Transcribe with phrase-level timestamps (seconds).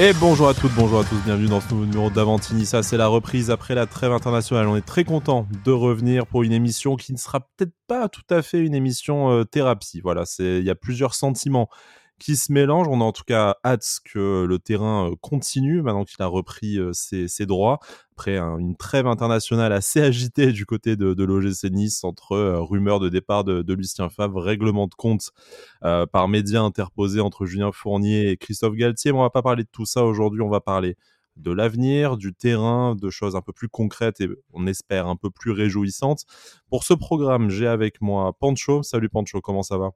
[0.00, 2.66] Et bonjour à toutes, bonjour à tous, bienvenue dans ce nouveau numéro d'Avantini.
[2.66, 4.68] Ça, c'est la reprise après la trêve internationale.
[4.68, 8.22] On est très content de revenir pour une émission qui ne sera peut-être pas tout
[8.30, 10.00] à fait une émission euh, thérapie.
[10.00, 11.68] Voilà, c'est il y a plusieurs sentiments
[12.18, 12.88] qui se mélangent.
[12.88, 16.78] On a en tout cas hâte que le terrain euh, continue maintenant qu'il a repris
[16.78, 17.78] euh, ses, droits.
[18.12, 23.08] Après une trêve internationale assez agitée du côté de, l'OGC Nice entre euh, rumeurs de
[23.08, 25.30] départ de, Lucien Favre, règlement de compte
[25.80, 29.12] par médias interposés entre Julien Fournier et Christophe Galtier.
[29.12, 30.96] Mais on va pas parler de tout ça aujourd'hui, on va parler
[31.36, 35.30] de l'avenir, du terrain, de choses un peu plus concrètes et on espère un peu
[35.30, 36.24] plus réjouissantes.
[36.68, 38.82] Pour ce programme, j'ai avec moi Pancho.
[38.82, 39.92] Salut Pancho, comment ça va?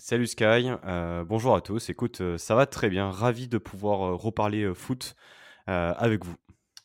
[0.00, 1.90] Salut Sky, euh, bonjour à tous.
[1.90, 3.10] Écoute, euh, ça va très bien.
[3.10, 5.16] Ravi de pouvoir euh, reparler foot
[5.66, 6.36] avec vous.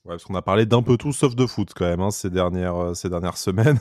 [0.04, 2.32] Ouais, parce qu'on a parlé d'un peu tout sauf de foot quand même hein, ces,
[2.32, 3.78] dernières, ces dernières semaines,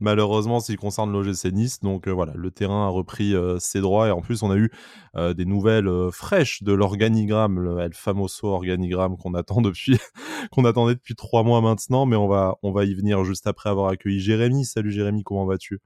[0.00, 1.80] malheureusement, qui concerne l'OGC Nice.
[1.80, 4.72] Donc voilà, le terrain a repris ses droits et en plus, on a eu
[5.14, 9.98] des nouvelles fraîches de l'organigramme, le El Famoso organigramme qu'on attend depuis,
[10.50, 12.06] qu'on attendait depuis trois mois maintenant.
[12.06, 14.64] Mais on va, on va y venir juste après avoir accueilli Jérémy.
[14.64, 15.80] Salut Jérémy, comment vas-tu?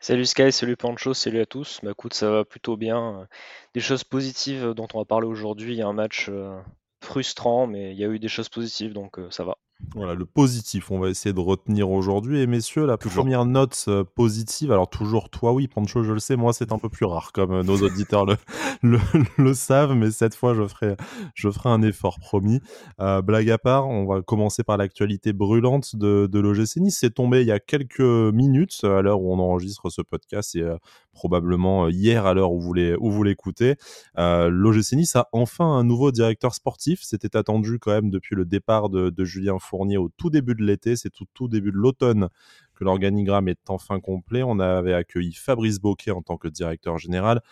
[0.00, 1.80] Salut Sky, salut Pancho, salut à tous.
[1.82, 3.28] Bah écoute, ça va plutôt bien.
[3.74, 5.74] Des choses positives dont on va parler aujourd'hui.
[5.74, 6.60] Il y a un match euh,
[7.02, 9.58] frustrant, mais il y a eu des choses positives, donc euh, ça va.
[9.94, 12.40] Voilà, le positif, on va essayer de retenir aujourd'hui.
[12.40, 16.34] Et messieurs, la première note euh, positive, alors toujours toi, oui, Pancho, je le sais,
[16.34, 18.98] moi c'est un peu plus rare, comme euh, nos auditeurs le,
[19.38, 20.96] le, savent, mais cette fois je ferai,
[21.34, 22.60] je ferai un effort, promis.
[23.00, 26.98] Euh, blague à part, on va commencer par l'actualité brûlante de, de l'OGC Nice.
[26.98, 30.68] C'est tombé il y a quelques minutes, à l'heure où on enregistre ce podcast, et
[31.12, 33.76] probablement hier à l'heure où vous l'écoutez.
[34.16, 37.00] L'OGC Nice a enfin un nouveau directeur sportif.
[37.02, 40.64] C'était attendu quand même depuis le départ de, de Julien Fournier au tout début de
[40.64, 42.28] l'été, c'est tout, tout début de l'automne
[42.74, 44.42] que l'organigramme est enfin complet.
[44.42, 47.42] On avait accueilli Fabrice Boquet en tant que directeur général.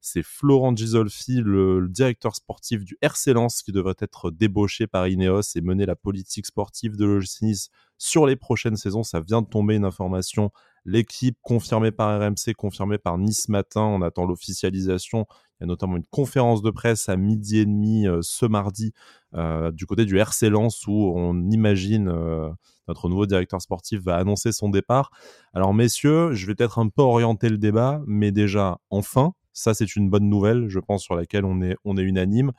[0.00, 5.42] C'est Florent Gisolfi, le, directeur sportif du RC Lens, qui devrait être débauché par Ineos
[5.54, 9.04] et mener la politique sportive de l'OGC Nice sur les prochaines saisons.
[9.04, 10.50] Ça vient de tomber une information
[10.84, 15.26] L'équipe confirmée par RMC, confirmée par Nice Matin, on attend l'officialisation.
[15.62, 18.92] Il y a notamment une conférence de presse à midi et demi euh, ce mardi
[19.34, 22.50] euh, du côté du RC Lens où on imagine euh,
[22.88, 25.12] notre nouveau directeur sportif va annoncer son départ.
[25.54, 29.94] Alors messieurs, je vais peut-être un peu orienter le débat, mais déjà enfin, ça c'est
[29.94, 32.50] une bonne nouvelle, je pense sur laquelle on est, on est unanime.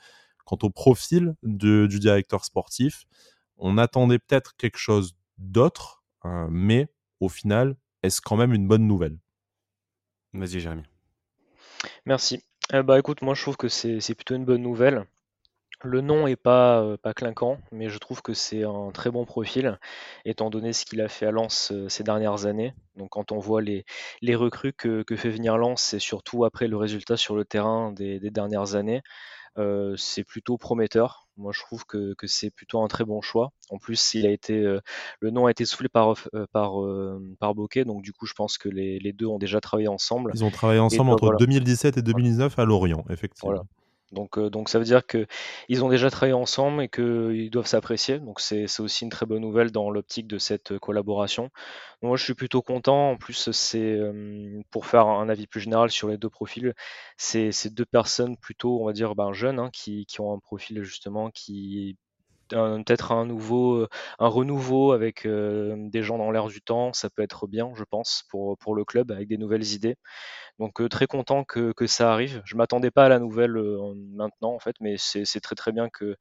[0.45, 3.03] Quant au profil du directeur sportif,
[3.57, 6.05] on attendait peut-être quelque chose d'autre,
[6.49, 6.87] mais
[7.19, 9.17] au final, est-ce quand même une bonne nouvelle?
[10.33, 10.83] Vas-y, Jérémy.
[12.05, 12.43] Merci.
[12.75, 15.05] Eh bah écoute, moi je trouve que c'est plutôt une bonne nouvelle.
[15.83, 19.25] Le nom est pas, euh, pas clinquant, mais je trouve que c'est un très bon
[19.25, 19.77] profil,
[20.25, 22.73] étant donné ce qu'il a fait à Lens euh, ces dernières années.
[22.95, 23.85] Donc quand on voit les,
[24.35, 28.73] recrues que, fait venir Lens, c'est surtout après le résultat sur le terrain des, dernières
[28.73, 29.03] années,
[29.97, 31.23] c'est plutôt prometteur.
[31.37, 33.51] Moi, je trouve que, c'est plutôt un très bon choix.
[33.69, 34.79] En plus, il a été, euh,
[35.19, 38.33] le nom a été soufflé par, euh, par, euh, par Bokeh, donc du coup, je
[38.33, 40.31] pense que les, deux ont déjà travaillé ensemble.
[40.35, 43.65] Ils ont travaillé ensemble entre 2017 et 2019 à Lorient, effectivement.
[44.13, 48.19] Donc, euh, donc ça veut dire qu'ils ont déjà travaillé ensemble et qu'ils doivent s'apprécier.
[48.19, 51.49] Donc c'est aussi une très bonne nouvelle dans l'optique de cette collaboration.
[52.01, 53.11] moi je suis plutôt content.
[53.11, 56.73] En plus, c'est euh, pour faire un avis plus général sur les deux profils,
[57.17, 60.83] c'est deux personnes plutôt, on va dire, ben, jeunes, hein, qui, qui, ont un profil
[60.83, 61.97] justement qui
[62.49, 63.87] peut-être un nouveau,
[64.19, 68.25] un renouveau avec des gens dans l'air du temps, ça peut être bien, je pense,
[68.29, 69.95] pour, le club, avec des nouvelles idées.
[70.59, 72.41] Donc très content que, ça arrive.
[72.45, 73.57] Je m'attendais pas à la nouvelle
[74.13, 76.15] maintenant, en fait, mais c'est très très bien que,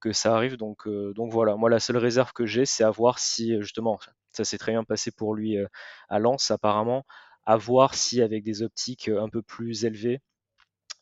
[0.00, 0.56] que ça arrive.
[0.56, 3.98] Donc, donc voilà, moi la seule réserve que j'ai, c'est à voir si, justement,
[4.30, 5.56] ça s'est très bien passé pour lui
[6.08, 7.04] à Lens apparemment,
[7.46, 10.20] à voir si avec des optiques un peu plus élevées,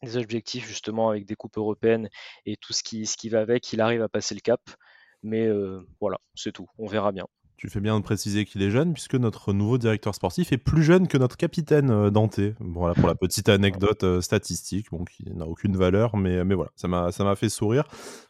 [0.04, 2.08] des objectifs justement avec des coupes européennes
[2.46, 4.60] et tout ce qui, ce qui va avec, il arrive à passer le cap.
[5.22, 6.68] Mais euh, voilà, c'est tout.
[6.78, 7.26] On verra bien.
[7.64, 10.82] Tu fais bien de préciser qu'il est jeune, puisque notre nouveau directeur sportif est plus
[10.82, 12.38] jeune que notre capitaine euh, Dante.
[12.60, 16.70] Voilà pour la petite anecdote euh, statistique, bon, qui n'a aucune valeur, mais, mais voilà,
[16.76, 17.84] ça m'a fait sourire.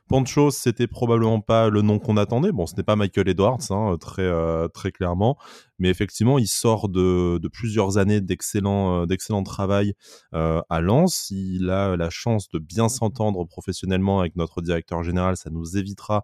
[0.07, 2.53] Pancho, c'était probablement pas le nom qu'on attendait.
[2.53, 5.37] Bon, ce n'est pas Michael Edwards, hein, très, euh, très clairement,
[5.81, 9.95] mais effectivement, il sort de, de plusieurs années d'excellent d'excellent travail
[10.33, 11.33] à Lens.
[11.33, 15.37] Il a la chance de bien s'entendre professionnellement avec notre directeur général.
[15.37, 16.23] Ça nous évitera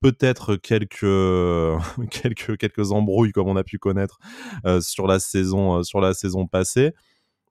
[0.00, 1.00] peut-être quelques,
[2.10, 4.18] quelques, quelques embrouilles comme on a pu connaître
[4.64, 6.92] euh, sur, la saison, euh, sur la saison passée.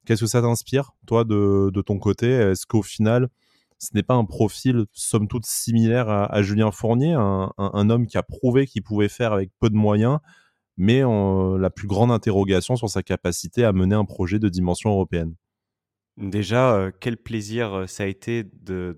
[0.06, 2.30] Qu'est-ce que ça t'inspire, toi, de, de, ton côté?
[2.30, 3.30] Est-ce qu'au final,
[3.80, 8.18] ce n'est pas un profil, somme toute, similaire à, Julien Fournier, un, un, homme qui
[8.18, 10.20] a prouvé qu'il pouvait faire avec peu de moyens,
[10.78, 15.34] mais la plus grande interrogation sur sa capacité à mener un projet de dimension européenne?
[16.18, 18.98] Déjà, euh, quel plaisir ça a été de,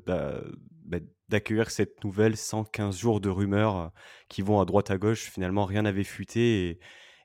[1.29, 3.91] d'accueillir cette nouvelle 115 jours de rumeurs
[4.29, 5.29] qui vont à droite à gauche.
[5.29, 6.79] Finalement, rien n'avait fuité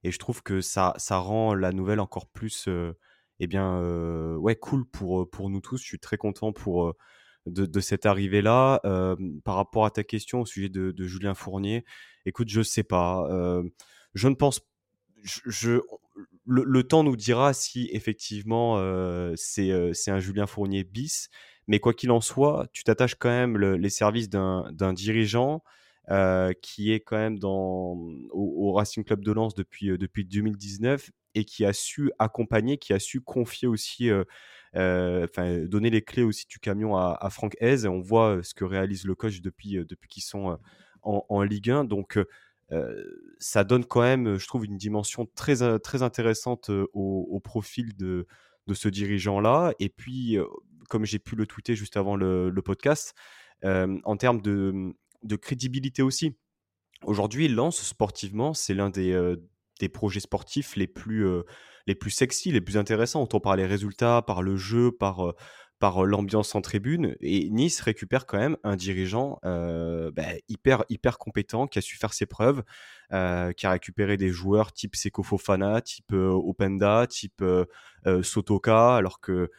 [0.04, 2.69] et, je trouve que ça, ça rend la nouvelle encore plus
[3.38, 3.81] eh bien,
[4.37, 5.78] ouais, cool pour, pour nous tous.
[5.78, 6.94] Je suis très content pour,
[7.46, 8.81] de, cette arrivée-là.
[9.44, 11.84] par rapport à ta question au sujet de, Julien Fournier,
[12.26, 13.28] écoute, je sais pas.
[14.14, 14.60] je ne pense
[15.22, 15.81] je,
[16.46, 18.76] le, temps nous dira si effectivement
[19.37, 21.28] c'est un Julien Fournier bis.
[21.69, 25.62] Mais quoi qu'il en soit, tu t'attaches quand même les services d'un dirigeant
[26.61, 27.97] qui est quand même dans,
[28.31, 32.99] au, Racing Club de Lens depuis, depuis 2019 et qui a su accompagner, qui a
[32.99, 34.11] su confier aussi,
[34.75, 37.87] donner les clés aussi du camion à, Franck Hez.
[37.87, 40.59] On voit ce que réalise le coach depuis, depuis qu'ils sont
[41.03, 41.85] en, en, Ligue 1.
[41.85, 42.19] Donc,
[43.38, 48.26] ça donne quand même, je trouve, une dimension très, très intéressante au, profil de,
[48.67, 49.73] de ce dirigeant-là.
[49.79, 50.37] Et puis,
[50.88, 53.14] comme j'ai pu le tweeter juste avant le, podcast,
[53.64, 54.93] en termes de,
[55.23, 56.37] de, crédibilité aussi.
[57.05, 59.35] Aujourd'hui, Lance sportivement, c'est l'un des,
[59.81, 61.26] des projets sportifs les plus,
[61.87, 65.35] les plus sexy, les plus intéressants, autant par les résultats, par le jeu, par,
[65.82, 67.17] par l'ambiance en tribune.
[67.20, 72.14] Et Nice récupère quand même un dirigeant bah, hyper, hyper compétent qui a su faire
[72.14, 72.62] ses preuves,
[73.11, 77.44] qui a récupéré des joueurs type Seko Fofana, type Openda, type
[78.23, 79.50] Sotoka, alors que,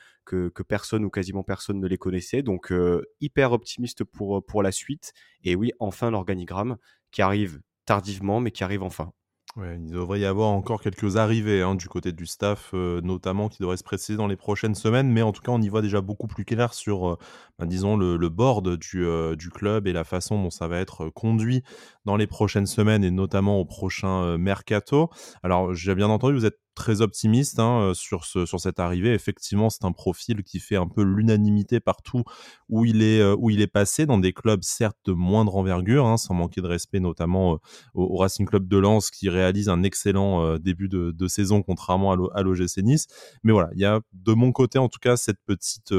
[0.66, 2.42] personne ou quasiment personne ne les connaissait.
[2.42, 2.74] Donc
[3.20, 5.12] hyper optimiste pour la suite.
[5.44, 6.78] Et oui, enfin l'organigramme
[7.12, 9.12] qui arrive tardivement, mais qui arrive enfin.
[9.56, 13.50] Ouais, il devrait y avoir encore quelques arrivées hein, du côté du staff, euh, notamment
[13.50, 15.12] qui devraient se préciser dans les prochaines semaines.
[15.12, 17.20] Mais en tout cas, on y voit déjà beaucoup plus clair sur,
[17.60, 20.80] ben, disons, le, le board du, euh, du, club et la façon dont ça va
[20.80, 21.62] être conduit
[22.04, 25.12] dans les prochaines semaines et notamment au prochain mercato.
[25.44, 29.14] Alors, j'ai bien entendu, vous êtes très optimiste hein, sur, ce, sur cette arrivée.
[29.14, 32.24] Effectivement, c'est un profil qui fait un peu l'unanimité partout
[32.70, 36.62] où il, est, est passé, dans des clubs certes de moindre envergure, hein, sans manquer
[36.62, 37.60] de respect notamment
[37.94, 42.42] au, Racing Club de Lens qui réalise un excellent début de, de, saison contrairement à
[42.42, 43.08] l'OGC Nice.
[43.44, 45.94] Mais voilà, il y a de mon côté en tout cas cette petite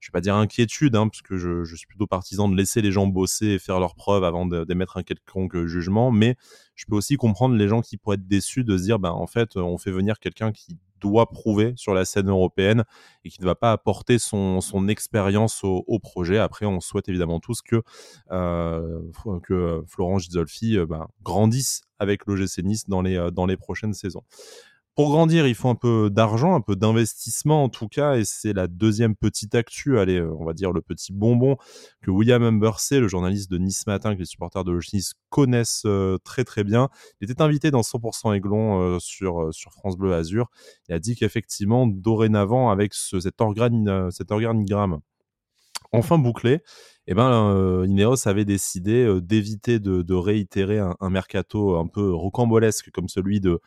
[0.00, 2.90] je vais pas dire inquiétude, hein, parce que je, suis plutôt partisan de laisser les
[2.90, 6.36] gens bosser et faire leurs preuves avant d'émettre un quelconque jugement, mais
[6.74, 9.26] je peux aussi comprendre les gens qui pourraient être déçus de se dire, ben en
[9.26, 12.84] fait, on fait venir quelqu'un qui doit prouver sur la scène européenne
[13.24, 16.38] et qui ne va pas apporter son, expérience au, projet.
[16.38, 17.82] Après, on souhaite évidemment tous que,
[18.30, 19.00] euh,
[19.42, 23.94] que Florent Gisolfi euh, ben, grandisse avec l'OGC Nice dans les, euh, dans les prochaines
[23.94, 24.22] saisons.
[24.96, 28.52] Pour grandir, il faut un peu d'argent, un peu d'investissement en tout cas, et c'est
[28.52, 31.56] la deuxième petite actu, allez, euh, on va dire le petit bonbon
[32.02, 36.18] que William Humbersey, le journaliste de Nice Matin, que les supporters de Nice connaissent euh,
[36.24, 36.88] très très bien,
[37.20, 40.50] il était invité dans 100% Aiglon euh, sur, sur France Bleu Azur.
[40.88, 43.36] Il a dit qu'effectivement, dorénavant, avec ce, cet,
[44.10, 45.00] cet organigramme
[45.92, 46.60] enfin bouclé,
[47.06, 53.40] eh ben, Ineos avait décidé d'éviter de, réitérer un, mercato un peu rocambolesque comme celui
[53.40, 53.60] de,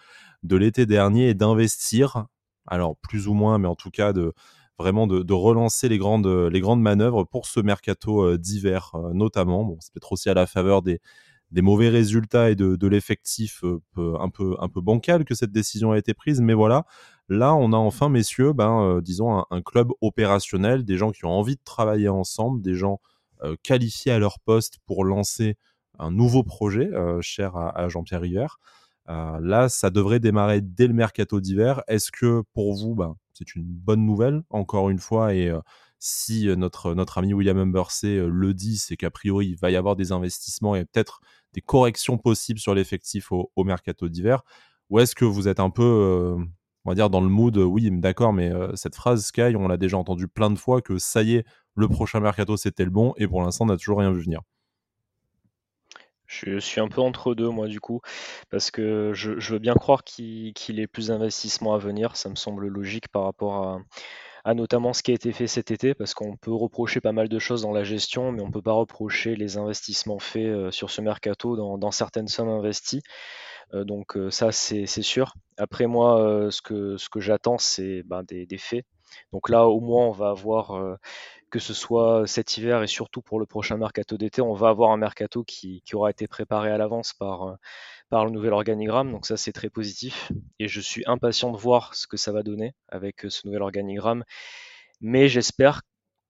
[0.44, 2.28] de l'été dernier et d'investir,
[2.68, 4.34] alors plus ou moins, mais en tout cas de
[4.78, 9.64] vraiment de, relancer les grandes, manœuvres pour ce mercato euh, d'hiver euh, notamment.
[9.64, 11.00] Bon, c'est peut-être aussi à la faveur des,
[11.56, 13.80] mauvais résultats et de, l'effectif euh,
[14.34, 16.86] peu, un peu bancal que cette décision a été prise, mais voilà,
[17.34, 21.56] là on a enfin, messieurs, ben, disons un, club opérationnel, des gens qui ont envie
[21.56, 23.00] de travailler ensemble, des gens
[23.62, 25.58] qualifiés à leur poste pour lancer
[26.00, 26.90] un nouveau projet
[27.22, 28.48] cher à, Jean-Pierre River.
[29.10, 31.82] Euh, là, ça devrait démarrer dès le mercato d'hiver.
[31.88, 35.60] Est-ce que pour vous, ben, c'est une bonne nouvelle, encore une fois, et euh,
[36.00, 39.96] si euh, notre, ami William Humbersey le dit, c'est qu'a priori, il va y avoir
[39.96, 41.20] des investissements et peut-être
[41.54, 44.44] des corrections possibles sur l'effectif au, mercato d'hiver,
[44.90, 46.38] ou est-ce que vous êtes un peu,
[46.86, 49.98] on va dire, dans le mood, oui, d'accord, mais cette phrase, Sky, on l'a déjà
[49.98, 53.28] entendu plein de fois, que ça y est, le prochain mercato, c'était le bon, et
[53.28, 54.42] pour l'instant, on n'a toujours rien vu venir.
[56.42, 58.02] Je suis un peu entre deux, moi, du coup,
[58.50, 62.16] parce que je, veux bien croire qu'il ait plus d'investissements à venir.
[62.16, 63.84] Ça me semble logique par rapport
[64.46, 67.30] à, notamment ce qui a été fait cet été, parce qu'on peut reprocher pas mal
[67.30, 70.72] de choses dans la gestion, mais on ne peut pas reprocher les investissements faits euh,
[70.72, 73.04] sur ce mercato dans, certaines sommes investies.
[73.74, 75.34] Euh, donc euh, ça, c'est sûr.
[75.58, 78.86] Après, moi, ce que, ce que j'attends, c'est ben, des, faits.
[79.32, 80.98] Donc là, au moins, on va avoir
[81.54, 84.90] que ce soit cet hiver et surtout pour le prochain mercato d'été, on va avoir
[84.90, 87.56] un mercato qui, aura été préparé à l'avance par, euh,
[88.12, 89.12] le nouvel organigramme.
[89.12, 90.32] Donc ça, c'est très positif.
[90.58, 93.62] Et je suis impatient de voir ce que ça va donner avec euh, ce nouvel
[93.62, 94.24] organigramme.
[95.00, 95.84] Mais j'espère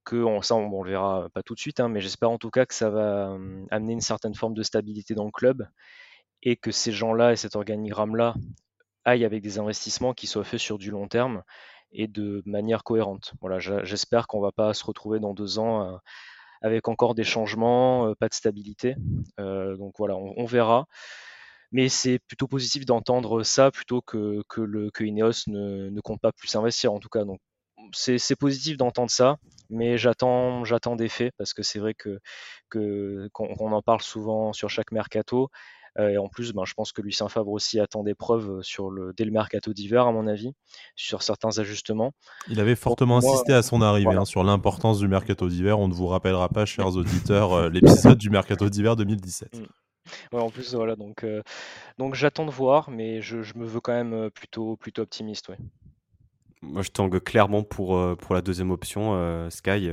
[0.03, 2.49] que, on, ça on, le verra pas tout de suite, hein, mais j'espère en tout
[2.49, 5.65] cas que ça va euh, amener une certaine forme de stabilité dans le club
[6.43, 8.35] et que ces gens-là et cet organigramme-là
[9.05, 11.43] aillent avec des investissements qui soient faits sur du long terme
[11.91, 13.33] et de manière cohérente.
[13.41, 15.99] Voilà, j'espère qu'on va pas se retrouver dans deux ans
[16.61, 18.95] avec encore des changements, pas de stabilité.
[19.37, 20.85] donc voilà, on, verra.
[21.71, 26.55] Mais c'est plutôt positif d'entendre ça plutôt que, que, Ineos ne, ne compte pas plus
[26.55, 27.25] investir en tout cas.
[27.25, 27.39] Donc
[27.91, 29.37] c'est positif d'entendre ça,
[29.69, 32.19] mais j'attends j'attends des faits parce que c'est vrai que
[32.69, 35.49] qu'on en parle souvent sur chaque mercato.
[35.99, 38.89] Euh, et en plus, ben, je pense que Lucien Favre aussi attend des preuves sur
[38.89, 40.53] le, dès le mercato d'hiver, à mon avis,
[40.95, 42.13] sur certains ajustements.
[42.49, 45.79] Il avait fortement insisté à son arrivée hein, sur l'importance du mercato d'hiver.
[45.79, 49.59] On ne vous rappellera pas, chers auditeurs, euh, l'épisode du mercato d'hiver 2017.
[49.59, 50.35] Mm.
[50.35, 51.41] Ouais, en plus, voilà, donc, euh,
[51.97, 55.47] donc j'attends de voir, mais je, je, me veux quand même plutôt, plutôt optimiste.
[55.47, 55.57] Ouais.
[56.63, 59.89] Moi, je tangue clairement pour, euh, pour la deuxième option, euh, Sky.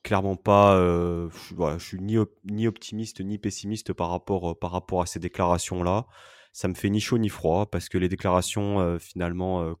[0.00, 0.76] Euh, clairement pas.
[0.76, 6.06] je, voilà, je suis ni, optimiste ni pessimiste par rapport, par rapport à ces déclarations-là.
[6.52, 9.74] Ça me fait ni chaud ni froid parce que les déclarations, finalement,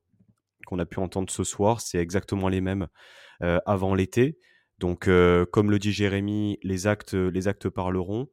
[0.66, 2.86] qu'on a pu entendre ce soir, c'est exactement les mêmes
[3.40, 4.38] avant l'été.
[4.78, 5.08] Donc,
[5.50, 8.28] comme le dit Jérémy, les actes parleront.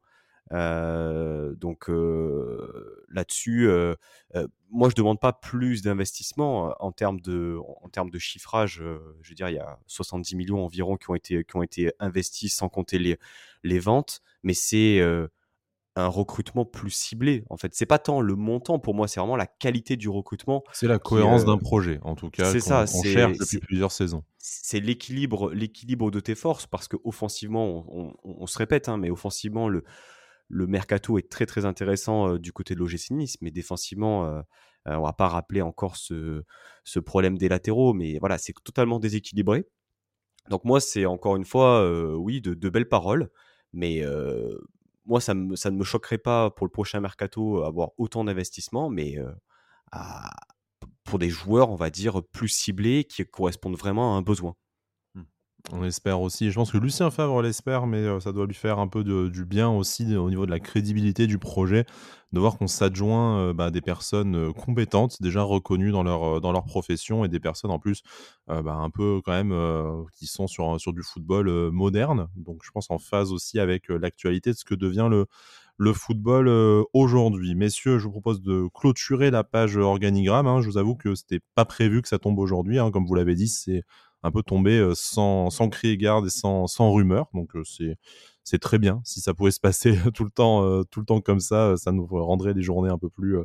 [0.52, 3.94] Euh, donc euh, là-dessus, euh,
[4.70, 8.82] moi je demande pas plus d'investissement en termes de en termes de chiffrage.
[9.22, 11.92] je veux dire, il y a 70 millions environ qui ont été qui ont été
[11.98, 13.18] investis sans compter les
[13.62, 15.00] les ventes, mais c'est
[15.98, 17.44] un recrutement plus ciblé.
[17.50, 20.62] En fait, c'est pas tant le montant pour moi, c'est vraiment la qualité du recrutement.
[20.72, 22.50] C'est la cohérence d'un projet, en tout cas.
[22.52, 22.84] C'est ça.
[22.94, 24.22] On cherche depuis plusieurs saisons.
[24.38, 29.10] C'est l'équilibre, l'équilibre de tes forces, parce que offensivement, on, on, se répète, hein, mais
[29.10, 29.84] offensivement, le
[30.48, 34.42] le mercato est très très intéressant du côté de l'OGC Nice, mais défensivement, euh,
[34.86, 36.42] on va pas rappeler encore ce,
[37.04, 39.66] problème des latéraux, mais voilà, c'est totalement déséquilibré.
[40.48, 41.86] Donc moi, c'est encore une fois,
[42.16, 43.30] oui, de, belles paroles,
[43.72, 44.02] mais
[45.04, 49.18] moi, ça, ne me choquerait pas pour le prochain mercato avoir autant d'investissements, mais
[51.04, 54.54] pour des joueurs, on va dire, plus ciblés, qui correspondent vraiment à un besoin.
[55.72, 56.50] On espère aussi.
[56.50, 59.44] Je pense que Lucien Favre l'espère, mais euh, ça doit lui faire un peu du
[59.44, 61.84] bien aussi au niveau de la crédibilité du projet,
[62.32, 66.52] de voir qu'on s'adjoint euh, bah, des personnes euh, compétentes, déjà reconnues dans leur, dans
[66.52, 68.02] leur profession, et des personnes en plus
[68.46, 69.54] bah, un peu quand même
[70.14, 72.28] qui sont sur, sur du football moderne.
[72.36, 75.26] Donc je pense en phase aussi avec l'actualité de ce que devient le,
[75.76, 76.48] le football
[76.94, 77.54] aujourd'hui.
[77.54, 80.46] Messieurs, je vous propose de clôturer la page organigramme.
[80.46, 80.62] Hein.
[80.62, 82.78] Je vous avoue que c'était pas prévu que ça tombe aujourd'hui.
[82.78, 82.90] Hein.
[82.90, 83.84] Comme vous l'avez dit, c'est
[84.22, 87.26] un peu tombé euh, sans, sans crier garde et sans, rumeur.
[87.34, 87.96] Donc euh, c'est
[88.44, 89.02] c'est très bien.
[89.04, 91.92] Si ça pouvait se passer tout le temps, euh, tout le temps comme ça, ça
[91.92, 93.36] nous rendrait les journées un peu plus,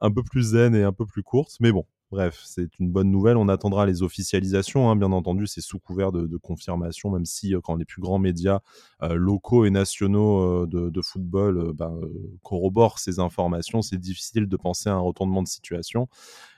[0.00, 1.56] un peu plus zen et un peu plus courtes.
[1.60, 3.36] Mais bon, Bref, c'est une bonne nouvelle.
[3.36, 7.74] On attendra les officialisations, hein, bien entendu, c'est sous couvert de, confirmation, même si quand
[7.74, 8.60] les plus grands médias
[9.02, 11.98] locaux et nationaux de, football ben,
[12.42, 16.08] corroborent ces informations, c'est difficile de penser à un retournement de situation.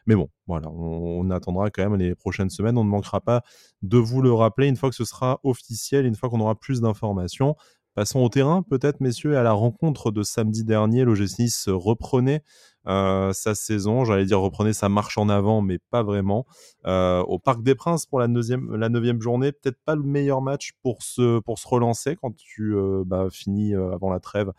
[0.09, 2.79] Mais bon, voilà, on, attendra quand même les prochaines semaines.
[2.79, 3.43] On ne manquera pas
[3.83, 6.81] de vous le rappeler une fois que ce sera officiel, une fois qu'on aura plus
[6.81, 7.57] d'informations.
[7.95, 11.05] Passons au terrain, peut-être, messieurs, à la rencontre de samedi dernier.
[11.05, 12.43] L'OGC reprenait
[12.87, 16.47] euh, sa saison, j'allais dire reprenait sa marche en avant, mais pas vraiment.
[16.87, 21.03] Euh, au Parc des Princes pour la neuvième, journée, peut-être pas le meilleur match pour
[21.03, 24.53] se, pour se relancer quand tu euh, bah, finis avant la trêve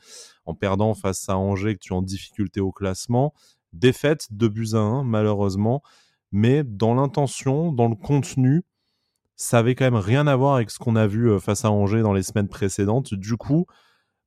[0.46, 3.34] en perdant face à Angers, que tu es en difficulté au classement.
[3.74, 5.82] Défaite de buts à 1, malheureusement.
[6.32, 8.64] Mais dans l'intention, dans le contenu,
[9.36, 12.02] ça avait quand même rien à voir avec ce qu'on a vu face à Angers
[12.02, 13.14] dans les semaines précédentes.
[13.14, 13.66] Du coup,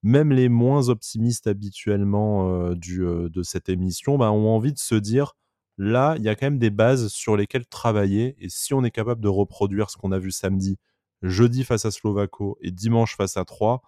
[0.02, 5.34] même les moins optimistes habituellement du, de cette émission bah, ont envie de se dire
[5.78, 8.36] là, il y a quand même des bases sur lesquelles travailler.
[8.38, 10.78] Et si on est capable de reproduire ce qu'on a vu samedi,
[11.22, 13.82] jeudi face à Slovako et dimanche face à 3,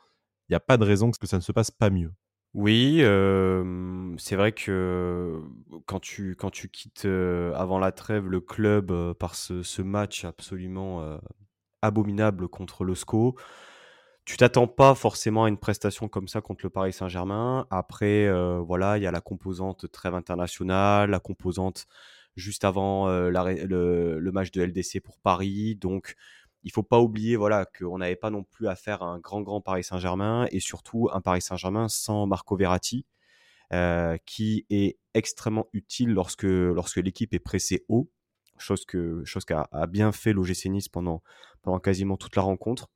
[0.49, 2.13] il n'y a pas de raison que ça ne se passe pas mieux.
[2.53, 2.99] Oui,
[4.19, 5.41] c'est vrai que
[5.87, 11.19] quand tu, quand tu quittes avant la trêve le club par ce, match absolument
[11.83, 13.35] abominable contre le SCO,
[14.25, 17.67] tu t'attends pas forcément à une prestation comme ça contre le Paris Saint-Germain.
[17.71, 21.87] Après, voilà, il y a la composante trêve internationale, la composante
[22.37, 25.77] juste avant le, le match de LDC pour Paris.
[25.77, 26.17] Donc,
[26.65, 29.61] il faut pas oublier voilà qu'on n'avait pas non plus à faire un grand grand
[29.61, 33.07] Paris Saint-Germain et surtout un Paris Saint-Germain sans Marco Verratti
[33.73, 38.11] euh, qui est extrêmement utile lorsque l'équipe est pressée haut
[38.57, 41.23] chose qu'a bien fait l'OGC Nice pendant
[41.83, 42.89] quasiment toute la rencontre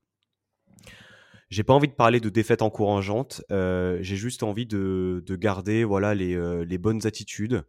[1.51, 5.85] j'ai pas envie de parler de défaite encourageante euh, j'ai juste envie de, de garder
[5.85, 7.65] voilà les, euh, les bonnes attitudes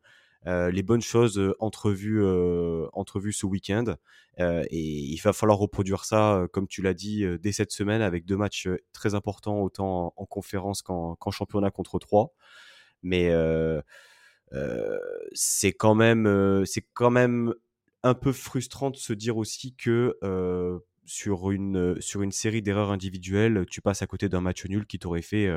[0.48, 3.96] euh, les bonnes choses euh, entrevues, euh, entrevues ce week-end.
[4.38, 8.38] et il va falloir reproduire ça, comme tu l'as dit, dès cette semaine avec deux
[8.38, 12.34] matchs très importants, autant en, conférence qu'en championnat contre trois.
[13.04, 13.32] Mais
[15.34, 17.54] c'est quand même, c'est quand même
[18.04, 20.16] un peu frustrant de se dire aussi que
[21.10, 25.00] sur une, sur une série d'erreurs individuelles, tu passes à côté d'un match nul qui
[25.00, 25.50] t'aurait fait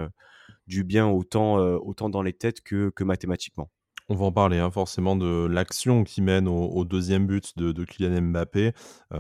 [0.67, 3.71] du bien autant, autant dans les têtes que, que mathématiquement.
[4.09, 8.23] On va en parler, hein, forcément, de l'action qui mène au, deuxième but de, Kylian
[8.23, 8.73] Mbappé.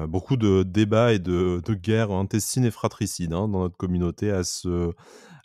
[0.08, 4.42] beaucoup de débats et de, de guerres intestines et fratricides hein, dans notre communauté à
[4.42, 4.92] ce,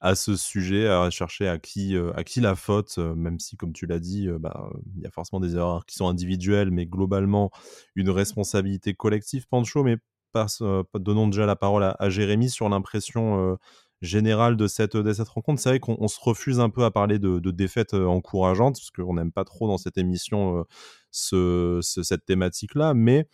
[0.02, 3.58] à ce sujet, à chercher à qui, euh, à qui la faute, euh, même si,
[3.58, 6.72] comme tu l'as dit, euh, bah, il y a forcément des erreurs qui sont individuelles,
[6.72, 7.52] mais globalement,
[7.96, 9.98] une responsabilité collective, Pancho, mais
[10.32, 10.62] passe,
[10.96, 13.58] donnons déjà la parole à, Jérémy sur l'impression
[14.02, 15.62] générale de cette, de cette rencontre.
[15.62, 19.32] C'est vrai qu'on se refuse un peu à parler de, défaites encourageantes, parce qu'on n'aime
[19.32, 20.66] pas trop dans cette émission
[21.12, 23.28] ce, cette thématique-là, mais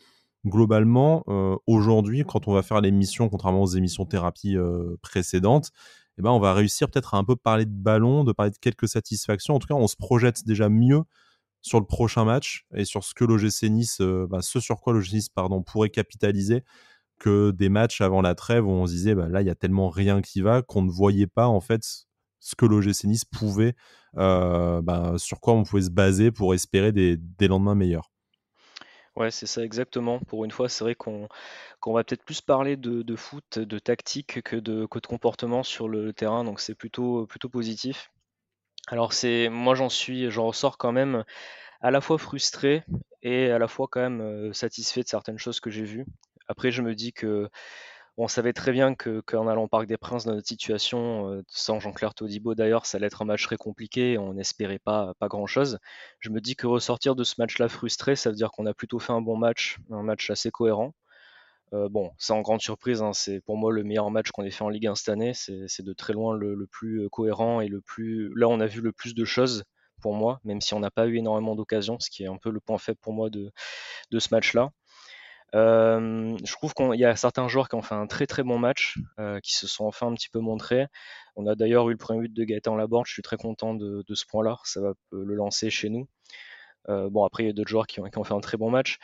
[0.46, 1.24] globalement,
[1.68, 4.58] aujourd'hui, quand on va faire l'émission, contrairement aux émissions thérapie
[5.02, 5.72] précédentes,
[6.18, 8.58] eh ben, on va réussir peut-être à un peu parler de ballon, de parler de
[8.58, 9.56] quelques satisfactions.
[9.56, 11.02] En tout cas, on se projette déjà mieux
[11.64, 14.94] sur le prochain match et sur ce que l'OGC Nice, euh, bah, ce sur quoi
[14.94, 16.64] l'OGC Nice pardon, pourrait capitaliser
[17.20, 19.56] que des matchs avant la trêve où on se disait bah, là il y a
[19.56, 21.82] tellement rien qui va qu'on ne voyait pas en fait
[22.40, 23.76] ce que l'OGC Nice pouvait,
[24.18, 28.12] euh, bah, sur quoi on pouvait se baser pour espérer des lendemains meilleurs.
[29.16, 30.20] Ouais, c'est ça exactement.
[30.20, 31.30] Pour une fois, c'est vrai qu'on
[31.86, 36.14] va peut-être plus parler de, foot, de tactique que de, que de comportement sur le
[36.14, 38.12] terrain, donc c'est plutôt, plutôt positif.
[38.88, 41.24] Alors c'est moi j'en suis, j'en ressors quand même
[41.82, 42.84] à la fois frustré
[43.22, 46.06] et à la fois quand même euh, satisfait de certaines choses que j'ai vues.
[46.48, 47.50] Après, je me dis que
[48.18, 51.44] on savait très bien que qu'en allant au Parc des Princes dans notre situation, euh,
[51.48, 55.28] sans Jean-Claire Todibo d'ailleurs, ça allait être un match très compliqué, on n'espérait pas, pas
[55.30, 55.80] grand-chose.
[56.20, 59.00] Je me dis que ressortir de ce match-là frustré, ça veut dire qu'on a plutôt
[59.00, 60.94] fait un bon match, un match assez cohérent.
[61.74, 64.64] Euh, bon, sans grande surprise, hein, c'est pour moi le meilleur match qu'on ait fait
[64.64, 65.34] en Ligue 1 cette année.
[65.34, 68.32] C'est de très loin le, plus euh, cohérent et le plus.
[68.36, 69.64] Là, on a vu le plus de choses
[70.02, 72.52] pour moi, même si on n'a pas eu énormément d'occasions, ce qui est un peu
[72.52, 73.52] le point faible pour moi de,
[74.20, 74.70] ce match-là.
[75.56, 78.58] Euh, je trouve qu'il y a certains joueurs qui ont fait un très très bon
[78.58, 80.88] match, euh, qui se sont enfin un petit peu montrés.
[81.36, 84.04] On a d'ailleurs eu le premier but de Gaëtan Laborde, je suis très content de,
[84.14, 86.08] ce point-là, ça va le lancer chez nous.
[86.88, 89.00] Bon, après, il y a d'autres joueurs qui ont, fait un très bon match.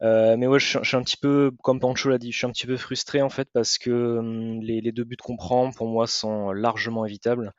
[0.00, 2.66] Mais ouais, je, suis un petit peu, comme Pancho l'a dit, je suis un petit
[2.66, 6.06] peu frustré en fait parce que hum, les, les deux buts qu'on prend, pour moi,
[6.06, 7.52] sont largement évitables.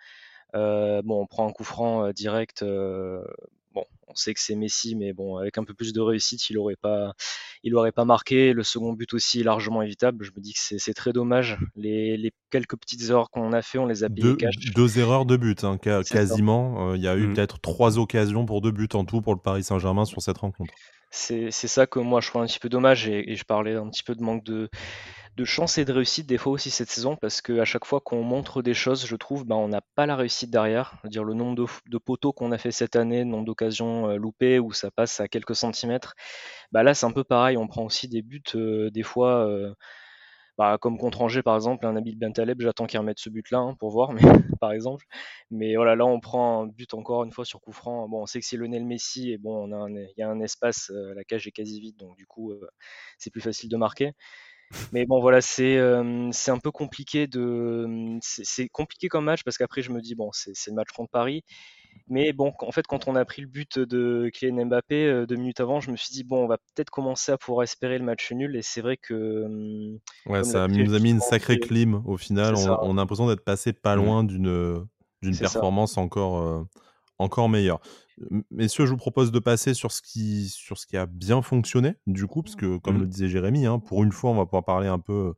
[0.54, 2.64] bon, on prend un coup franc direct
[3.78, 6.56] bon, on sait que c'est Messi, mais bon, avec un peu plus de réussite, il
[6.56, 7.14] n'aurait pas,
[7.64, 8.54] il aurait pas marqué.
[8.54, 10.26] Le second but aussi largement évitable.
[10.26, 11.58] Je me dis que c'est très dommage.
[11.76, 14.38] Les, quelques petites erreurs qu'on a fait, on les a payées deux,
[14.76, 16.92] Deux erreurs de but, hein, quasiment.
[16.92, 17.34] Euh, il y a eu mm.
[17.34, 20.74] peut-être trois occasions pour deux buts en tout pour le Paris Saint-Germain sur cette rencontre.
[21.10, 24.04] C'est ça que moi je trouve un petit peu dommage et, je parlais un petit
[24.04, 24.70] peu de manque de,
[25.38, 28.24] de chance et de réussite des fois aussi cette saison parce qu'à chaque fois qu'on
[28.24, 30.96] montre des choses, je trouve, bah, on n'a pas la réussite derrière.
[31.06, 34.58] dire le nombre de, poteaux qu'on a fait cette année, le nombre d'occasions euh, loupées
[34.60, 36.16] où ça passe à quelques centimètres.
[36.72, 37.56] Bah là, c'est un peu pareil.
[37.56, 39.48] On prend aussi des buts euh, des fois.
[39.48, 39.74] Euh,
[40.58, 43.76] bah, comme contre Angers par exemple, un Nabil Bentaleb, j'attends qu'il remette ce but-là hein,
[43.80, 44.12] pour voir,
[44.62, 45.06] par exemple.
[45.52, 48.08] Mais voilà, là on prend un but encore une fois sur coup franc.
[48.10, 50.92] Bon, on sait que c'est Lionel Messi et bon, on il y a un espace,
[51.16, 52.54] la cage est quasi vide, donc du coup
[53.18, 54.14] c'est plus facile de marquer.
[54.92, 55.80] Mais bon, voilà, c'est
[56.32, 58.18] c'est un peu compliqué de.
[58.22, 61.44] C'est compliqué comme match parce qu'après, je me dis, bon, c'est le match contre Paris.
[62.08, 65.60] Mais bon, en fait, quand on a pris le but de Kylian Mbappé deux minutes
[65.60, 68.32] avant, je me suis dit, bon, on va peut-être commencer à pouvoir espérer le match
[68.32, 68.56] nul.
[68.56, 69.98] Et c'est vrai que.
[70.26, 72.56] ouais, ça nous a mis une sacrée clim au final.
[72.56, 74.00] On, a l'impression d'être passé pas mmh.
[74.00, 74.88] loin d'une
[75.24, 76.68] d'une performance encore,
[77.18, 77.80] encore meilleure.
[78.50, 81.96] Messieurs, je vous propose de passer sur ce qui, sur ce qui a bien fonctionné,
[82.08, 83.02] du coup, parce que, comme mmh.
[83.02, 85.36] le disait Jérémy, hein, pour une fois, on va pouvoir parler un peu,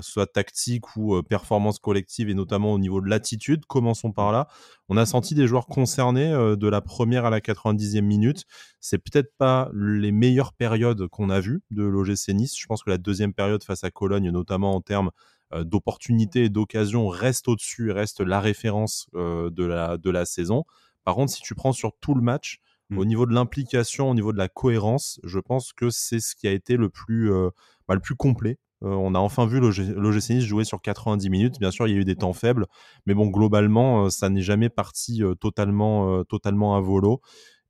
[0.00, 3.66] soit tactique ou performance collective, et notamment au niveau de l'attitude.
[3.66, 4.48] Commençons par là.
[4.88, 8.44] On a senti des joueurs concernés de la première à la 90e minute.
[8.80, 12.56] C'est peut-être pas les meilleures périodes qu'on a vues de l'OGC Nice.
[12.58, 15.10] Je pense que la deuxième période face à Cologne, notamment en termes
[15.52, 20.64] d'opportunités et d'occasions, reste au-dessus, reste la référence de, la, de la saison.
[21.04, 22.98] Par contre, si tu prends sur tout le match, mmh.
[22.98, 26.46] au niveau de l'implication, au niveau de la cohérence, je pense que c'est ce qui
[26.46, 27.50] a été le plus, euh,
[27.88, 28.58] bah, le plus complet.
[28.82, 31.58] Euh, on a enfin vu l'OGC Nice jouer sur 90 minutes.
[31.58, 32.66] Bien sûr, il y a eu des temps faibles,
[33.06, 37.20] mais bon, globalement, euh, ça n'est jamais parti totalement, totalement à volo.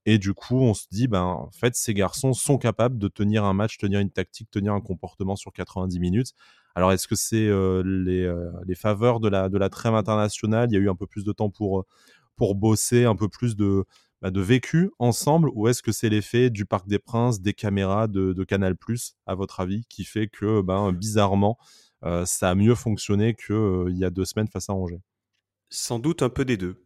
[0.07, 3.45] Et du coup, on se dit, ben, en fait, ces garçons sont capables de tenir
[3.45, 6.33] un match, tenir une tactique, tenir un comportement sur 90 minutes.
[6.75, 7.51] Alors, est-ce que c'est
[7.85, 8.33] les,
[8.67, 10.69] les, faveurs de la, de la trêve internationale?
[10.71, 11.85] Il y a eu un peu plus de temps pour,
[12.37, 13.85] pour bosser un peu plus de,
[14.23, 18.07] bah, de vécu ensemble ou est-ce que c'est l'effet du Parc des Princes, des caméras
[18.07, 21.59] de, Canal Plus, à votre avis, qui fait que ben, bizarrement,
[22.05, 25.01] euh, ça a mieux fonctionné qu'il euh, y a deux semaines face à Angers?
[25.71, 26.83] Sans doute un peu des deux.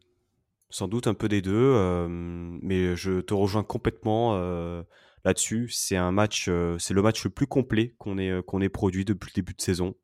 [0.69, 4.37] Sans doute un peu des deux, euh, mais je te rejoins complètement.
[5.23, 5.69] là-dessus.
[5.71, 9.31] C'est un match, c'est le match le plus complet qu'on ait, qu'on ait produit depuis
[9.31, 9.95] le début de saison.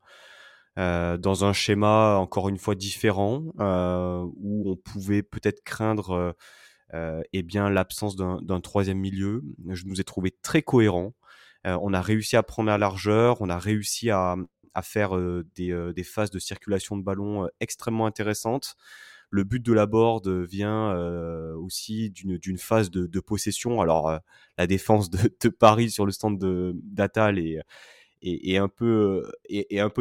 [0.75, 6.35] dans un schéma encore une fois différent, où on pouvait peut-être craindre
[6.93, 9.43] eh bien l'absence d'un troisième milieu.
[9.69, 11.13] Je nous ai trouvé très cohérent.
[11.65, 14.35] on a réussi à prendre la largeur, on a réussi à,
[14.81, 15.17] faire
[15.55, 18.75] des, des, phases de circulation de ballon extrêmement intéressantes.
[19.33, 20.93] Le but de la board vient
[21.55, 23.79] aussi d'une phase de, possession.
[23.79, 24.19] Alors,
[24.57, 26.37] la défense de, Paris sur le stand
[26.83, 29.23] d'Atal est, un peu,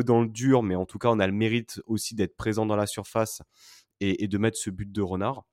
[0.05, 2.74] dans le dur, mais en tout cas, on a le mérite aussi d'être présent dans
[2.74, 3.40] la surface
[4.00, 5.44] et, de mettre ce but de renard.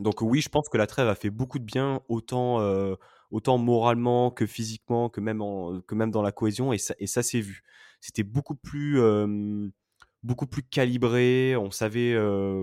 [0.00, 2.60] Donc oui, je pense que la trêve a fait beaucoup de bien, autant,
[3.30, 7.06] autant moralement que physiquement, que même, en, que même dans la cohésion, et ça, et
[7.06, 7.62] ça s'est vu.
[8.00, 9.00] C'était beaucoup plus,
[10.22, 11.56] beaucoup plus calibré.
[11.56, 12.16] On savait,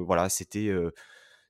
[0.06, 0.74] voilà, c'était,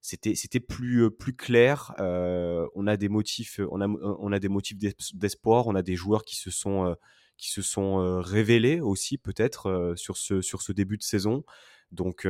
[0.02, 1.94] c'était, c'était plus, plus clair.
[1.98, 4.78] on a des motifs, on a, on a des motifs
[5.14, 5.68] d'espoir.
[5.68, 6.96] On a des joueurs qui se sont,
[7.38, 11.44] qui se sont révélés aussi peut-être sur ce, sur ce début de saison.
[11.92, 12.28] Donc,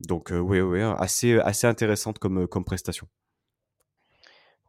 [0.00, 3.08] donc oui, oui, assez, intéressante comme, comme prestation.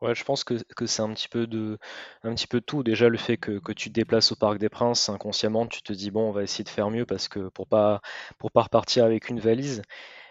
[0.02, 1.78] Ouais, je pense que, c'est un petit peu de
[2.24, 2.84] un petit peu tout.
[2.84, 5.94] Déjà le fait que, que tu te déplaces au Parc des Princes, inconsciemment, tu te
[5.94, 8.02] dis bon, on va essayer de faire mieux parce que pour pas
[8.38, 9.82] pour pas repartir avec une valise.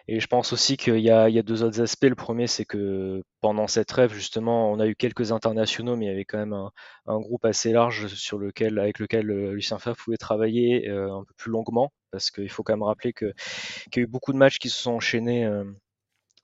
[0.07, 2.05] Et je pense aussi qu'il y a, deux autres aspects.
[2.05, 6.09] Le premier, c'est que pendant cette rêve, justement, on a eu quelques internationaux, mais il
[6.09, 9.97] y avait quand même un, groupe assez large sur lequel, avec lequel euh, Lucien Favre
[9.97, 13.33] pouvait travailler euh, un peu plus longuement, parce qu'il faut quand même rappeler qu'il
[13.97, 15.47] y a eu beaucoup de matchs qui se sont enchaînés.
[15.47, 15.65] Euh,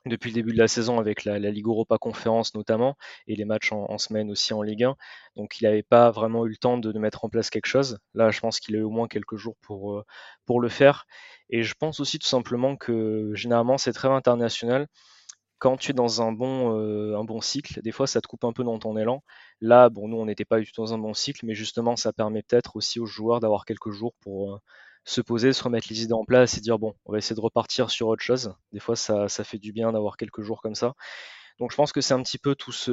[0.05, 2.95] depuis le début de la saison avec la, Ligue Europa Conférence notamment
[3.27, 4.95] et les matchs en, semaine aussi en Ligue 1.
[5.35, 7.99] Donc il n'avait pas vraiment eu le temps de, mettre en place quelque chose.
[8.13, 10.05] Là, je pense qu'il a eu au moins quelques jours pour, euh,
[10.45, 11.05] pour le faire.
[11.49, 14.87] Et je pense aussi tout simplement que généralement c'est très international.
[15.59, 18.43] Quand tu es dans un bon, euh, un bon cycle, des fois ça te coupe
[18.45, 19.23] un peu dans ton élan.
[19.61, 22.13] Là, bon, nous on n'était pas du tout dans un bon cycle, mais justement ça
[22.13, 24.59] permet peut-être aussi aux joueurs d'avoir quelques jours pour, euh,
[25.03, 27.41] se poser, se remettre les idées en place et dire bon, on va essayer de
[27.41, 28.53] repartir sur autre chose.
[28.71, 30.93] Des fois, ça, ça fait du bien d'avoir quelques jours comme ça.
[31.59, 32.91] Donc, je pense que c'est un petit peu tout ce,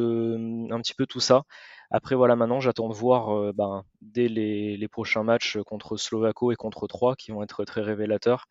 [0.73, 1.43] un petit peu tout ça.
[1.91, 6.57] Après, voilà, maintenant, j'attends de voir euh, ben, dès les, prochains matchs contre Slovako et
[6.57, 8.47] contre Troyes qui vont être très révélateurs.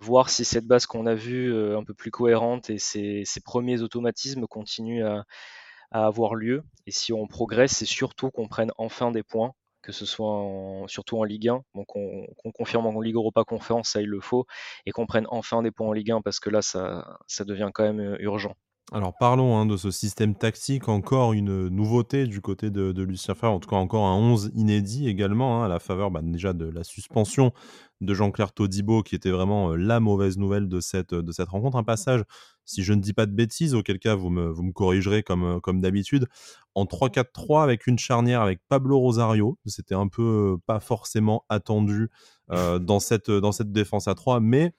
[0.00, 3.40] Voir si cette base qu'on a vue euh, un peu plus cohérente et ces, ces
[3.40, 5.24] premiers automatismes continuent à,
[5.92, 6.64] à avoir lieu.
[6.86, 11.18] Et si on progresse, c'est surtout qu'on prenne enfin des points que ce soit surtout
[11.18, 14.46] en Ligue 1, donc qu'on confirme en Ligue Europa Conférence, ça il le faut,
[14.86, 17.70] et qu'on prenne enfin des points en Ligue 1 parce que là ça, ça devient
[17.74, 18.54] quand même euh, urgent.
[18.90, 23.54] Alors parlons hein, de ce système tactique, encore une nouveauté du côté de, Lucien Favre,
[23.54, 26.66] en tout cas encore un 11 inédit également, hein, à la faveur bah, déjà de
[26.66, 27.52] la suspension
[28.02, 31.78] de Jean-Claire Todibo, qui était vraiment euh, la mauvaise nouvelle de cette, de cette rencontre.
[31.78, 32.22] Un passage,
[32.64, 35.72] si je ne dis pas de bêtises, auquel cas vous me, me corrigerez comme, euh,
[35.80, 36.28] d'habitude,
[36.74, 39.58] en 3-4-3 avec une charnière avec Pablo Rosario.
[39.66, 42.10] C'était un peu euh, pas forcément attendu
[42.48, 44.74] dans, cette, dans cette défense à 3, mais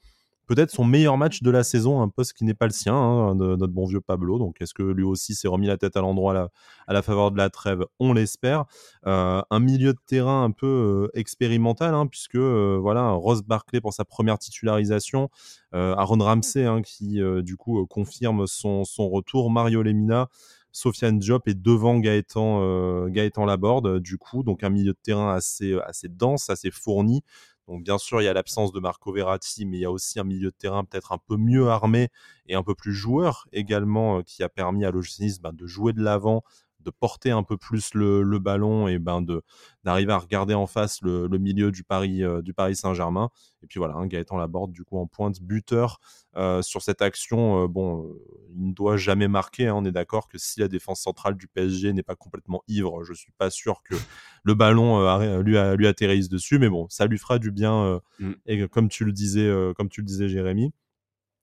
[0.48, 3.36] peut-être son meilleur match de la saison, un poste qui n'est pas le sien, hein,
[3.36, 4.40] de notre bon vieux Pablo.
[4.40, 6.50] Donc, est-ce que lui aussi s'est remis la tête à l'endroit
[6.88, 7.86] à, la faveur de la trêve?
[8.00, 8.66] On l'espère.
[9.06, 10.68] Euh, un milieu de terrain un peu
[11.14, 15.30] euh, expérimental, hein, puisque euh, voilà, Ross Barclay pour sa première titularisation,
[15.72, 20.30] Aaron Ramsey hein, qui du coup confirme son, retour, Mario Lemina.
[20.76, 25.76] Sofiane Diop est devant Gaëtan, Laborde, du coup, donc un milieu de terrain assez
[26.10, 27.24] dense, assez fourni,
[27.67, 30.19] donc bien sûr, il y a l'absence de Marco Verratti, mais il y a aussi
[30.19, 32.10] un milieu de terrain peut-être un peu mieux armé
[32.45, 35.93] et un peu plus joueur également euh, qui a permis à l'OGC ben, de jouer
[35.93, 36.43] de l'avant,
[36.84, 39.41] de porter un peu plus le, ballon et ben de
[39.84, 43.30] d'arriver à regarder en face le, milieu du Paris euh, du Paris Saint-Germain.
[43.62, 46.00] Et puis voilà hein, Gaëtan Laborde du coup en pointe buteur
[46.36, 48.13] euh, sur cette action bon
[48.56, 51.48] il ne doit jamais marquer hein, on est d'accord que si la défense centrale du
[51.48, 53.96] PSG n'est pas complètement ivre je suis pas sûr que
[54.43, 56.60] le ballon lui, lui atterrisse dessus.
[56.60, 58.32] Mais bon ça lui fera du bien mm.
[58.46, 60.74] et comme tu le disais comme tu le disais Jérémy.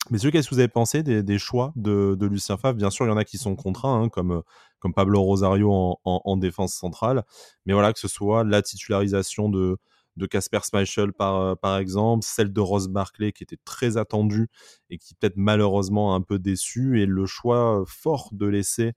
[0.08, 2.74] Messieurs, qu'est-ce que vous avez pensé des, choix de, Lucien Favre?
[2.74, 4.42] Bien sûr, il y en a qui sont contraints, hein, comme,
[4.80, 7.24] comme Pablo Rosario en, défense centrale.
[7.66, 9.78] Mais voilà, que ce soit la titularisation de
[10.16, 14.48] de Casper Schmeichel par, par exemple, celle de Ross Barclay qui était très attendue
[14.90, 18.92] et qui peut-être malheureusement un peu déçu, et le choix fort de laisser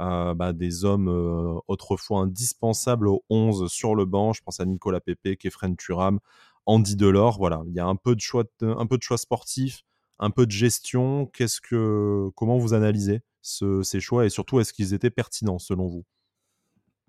[0.00, 4.32] euh, bah, des hommes euh, autrefois indispensables au 11 sur le banc.
[4.32, 6.18] Je pense à Nicolas Pepe, Kefren Turam,
[6.66, 7.38] Andy Delors.
[7.38, 9.84] Voilà, il y a un peu de choix, un peu de choix sportifs
[10.18, 11.26] un peu de gestion.
[11.26, 13.20] Qu'est-ce que, comment vous analysez?
[13.82, 16.04] Ces choix et surtout est-ce qu'ils étaient pertinents selon vous?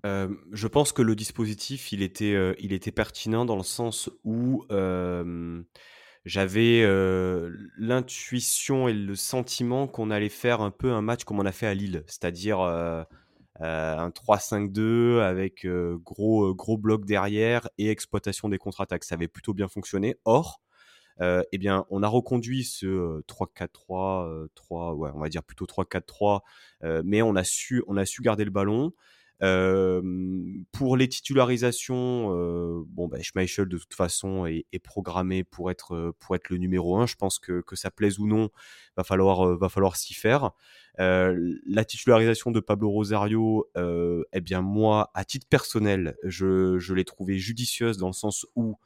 [0.05, 4.09] Euh, je pense que le dispositif, il était, euh, il était pertinent dans le sens
[4.23, 4.63] où
[6.25, 11.45] j'avais euh, l'intuition et le sentiment qu'on allait faire un peu un match comme on
[11.45, 12.59] a fait à Lille, c'est-à-dire
[13.59, 19.03] un 3-5-2 avec gros, gros bloc derrière et exploitation des contre-attaques.
[19.03, 20.15] Ça avait plutôt bien fonctionné.
[20.25, 20.61] Or,
[21.19, 26.41] eh bien, on a reconduit ce 3-4-3, 3, ouais, on va dire plutôt 3-4-3,
[27.03, 28.93] mais on a su, on a su garder le ballon
[30.71, 36.35] pour les titularisations, euh, bon, bah, Schmeichel de toute façon est, programmé pour être pour
[36.35, 37.05] être le numéro 1.
[37.05, 38.49] Je pense que, que ça plaise ou non,
[38.95, 40.51] va falloir va falloir s'y faire.
[40.97, 47.97] la titularisation de Pablo Rosario, eh bien moi, à titre personnel, je, l'ai trouvé judicieuse
[47.97, 48.77] dans le sens où,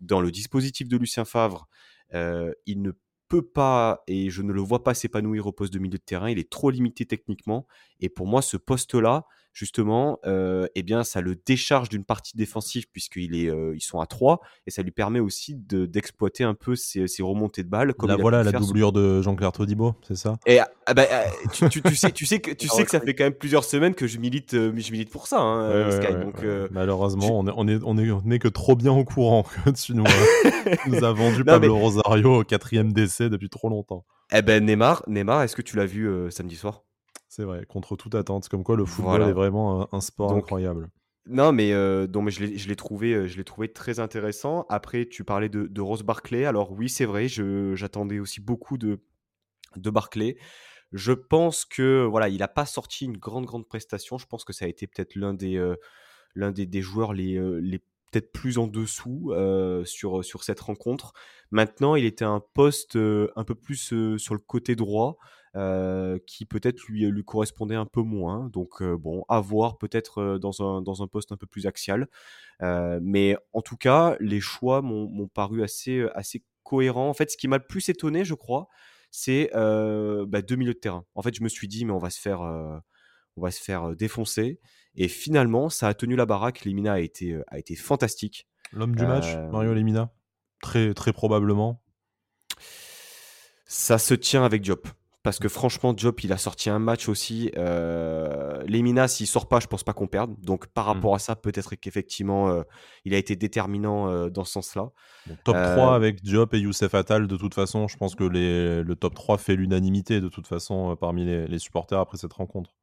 [0.00, 1.68] dans le dispositif de Lucien Favre,
[2.12, 2.92] il ne
[3.28, 6.30] peut pas, et je ne le vois pas s'épanouir au poste de milieu de terrain,
[6.30, 7.66] il est trop limité techniquement.
[8.00, 9.24] Et pour moi, ce poste-là,
[9.56, 14.00] justement, euh, eh bien, ça le décharge d'une partie défensive puisqu'ils est, euh, ils sont
[14.00, 17.94] à 3 et ça lui permet aussi d'exploiter un peu ses, remontées de balles.
[17.94, 20.36] Comme voilà la doublure de Jean-Claire Todibo, c'est ça?
[20.44, 23.24] Et ah, bah, ah, tu, sais, tu sais que tu sais que ça fait quand
[23.24, 26.12] même plusieurs semaines que je milite, euh, je milite pour ça, hein, Sky.
[26.12, 29.44] donc, malheureusement, on est, on est, on est, on est que trop bien au courant
[29.64, 30.04] que tu nous,
[30.86, 34.04] nous as vendu Pablo Rosario au quatrième décès depuis trop longtemps.
[34.32, 36.85] Eh ben Neymar, Neymar, est-ce que tu l'as vu samedi soir?
[37.36, 38.48] C'est vrai, contre toute attente.
[38.48, 40.88] Comme quoi, le football est vraiment un, sport incroyable.
[41.26, 44.64] Non, mais, euh, donc, je l'ai trouvé, euh, je trouvé très intéressant.
[44.70, 46.46] Après, tu parlais de, de Rose Barclay.
[46.46, 49.00] Alors oui, c'est vrai, j'attendais aussi beaucoup de,
[49.76, 50.38] de Barclay.
[50.92, 54.16] Je pense que voilà, il n'a pas sorti une grande grande prestation.
[54.16, 55.76] Je pense que ça a été peut-être l'un des, euh,
[56.34, 59.34] l'un des, des, joueurs les, les peut-être plus en dessous
[59.84, 61.12] sur, sur cette rencontre.
[61.50, 65.18] Maintenant, il était un poste un peu plus sur le côté droit.
[65.56, 68.50] Euh, qui peut-être lui, lui correspondait un peu moins.
[68.50, 71.66] Donc euh, bon, à voir peut-être euh, dans, un, dans un poste un peu plus
[71.66, 72.08] axial.
[72.60, 77.08] mais en tout cas, les choix m'ont paru assez, assez cohérents.
[77.08, 78.68] En fait, ce qui m'a le plus étonné, je crois,
[79.10, 81.04] c'est bah, deux milieux de terrain.
[81.14, 83.96] En fait, je me suis dit, mais on va se faire, on va se faire
[83.96, 84.60] défoncer.
[84.94, 86.64] Et finalement, ça a tenu la baraque.
[86.64, 88.46] Lemina a été, a été fantastique.
[88.72, 90.12] L'homme du match, Mario Lemina?
[90.60, 91.82] Très, très probablement.
[93.66, 94.88] Ça se tient avec Diop.
[95.26, 97.50] Parce que franchement, Diop, il a sorti un match aussi.
[97.56, 100.36] Euh, Lemina, s'il sort pas, je pense pas qu'on perde.
[100.40, 101.16] Donc par rapport mmh.
[101.16, 102.62] à ça, peut-être qu'effectivement, euh,
[103.04, 104.92] il a été déterminant euh, dans ce sens-là.
[105.42, 109.16] top 3 avec Diop et Youssef Attal, de toute façon, je pense que le top
[109.16, 112.76] 3 fait l'unanimité de toute façon parmi les, supporters après cette rencontre.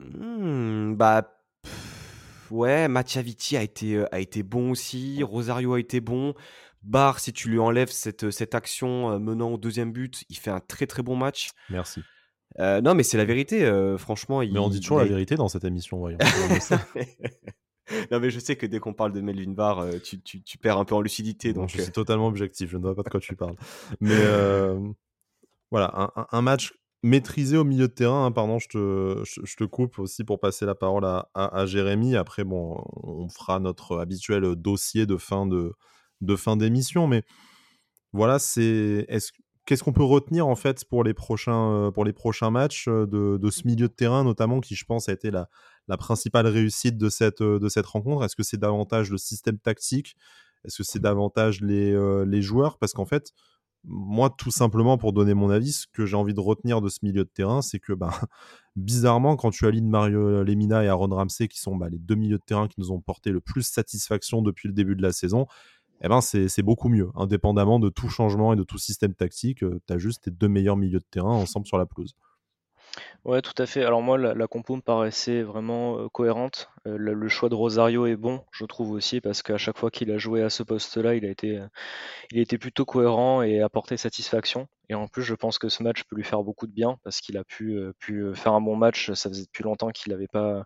[0.00, 1.32] Mmh, bah.
[2.50, 5.22] ouais, Mathiaviti a été, a été bon aussi.
[5.22, 6.34] Rosario a été bon.
[6.86, 10.50] Barre, si tu lui enlèves cette, cette action euh, menant au deuxième but, il fait
[10.50, 11.50] un très très bon match.
[11.68, 12.02] Merci.
[12.60, 14.38] Euh, non, mais c'est la vérité, euh, franchement.
[14.38, 16.18] Mais on dit toujours la vérité dans cette émission, voyons.
[18.10, 20.78] non, mais je sais que dès qu'on parle de Melvin Barr, tu, tu, tu, perds
[20.78, 21.52] un peu en lucidité.
[21.52, 23.56] Donc, je suis totalement objectif, je ne vois pas de quoi tu parles.
[24.00, 24.16] Mais
[25.72, 26.72] voilà, un, un, match
[27.02, 28.26] maîtrisé au milieu de terrain.
[28.26, 31.66] Hein, pardon, je te, je, te, coupe aussi pour passer la parole à, à, à
[31.66, 32.14] Jérémy.
[32.16, 35.74] Après, bon, on fera notre habituel dossier de fin de
[36.20, 37.06] de fin d'émission.
[37.06, 37.22] Mais
[38.12, 39.06] voilà, c'est
[39.66, 43.06] qu'est-ce qu'on peut retenir en fait pour les prochains, euh, pour les prochains matchs euh,
[43.06, 45.48] de, ce milieu de terrain, notamment qui, je pense, a été la,
[45.88, 48.24] la principale réussite de cette, euh, de cette rencontre?
[48.24, 50.16] Est-ce que c'est davantage le système tactique?
[50.64, 51.94] Est-ce que c'est davantage les,
[52.26, 52.78] les joueurs?
[52.78, 53.32] Parce qu'en fait,
[53.84, 56.98] moi, tout simplement, pour donner mon avis, ce que j'ai envie de retenir de ce
[57.02, 58.10] milieu de terrain, c'est que ben,
[58.76, 62.38] bizarrement, quand tu alignes Mario Lemina et Aaron Ramsey, qui sont bah, les deux milieux
[62.38, 65.46] de terrain qui nous ont porté le plus satisfaction depuis le début de la saison,
[66.02, 67.10] eh ben c'est beaucoup mieux.
[67.14, 70.48] Indépendamment de tout changement et de tout système tactique, euh, tu as juste tes deux
[70.48, 72.14] meilleurs milieux de terrain ensemble sur la pelouse.
[73.24, 73.84] Ouais, tout à fait.
[73.84, 76.70] Alors moi, la, compo me paraissait vraiment euh, cohérente.
[76.86, 80.10] Euh, le, choix de Rosario est bon, je trouve aussi, parce qu'à chaque fois qu'il
[80.12, 81.60] a joué à ce poste-là, il a été,
[82.30, 84.68] il plutôt cohérent et apporté satisfaction.
[84.88, 87.20] Et en plus, je pense que ce match peut lui faire beaucoup de bien, parce
[87.20, 89.12] qu'il a pu, pu faire un bon match.
[89.12, 90.64] Ça faisait depuis longtemps qu'il n'avait pas,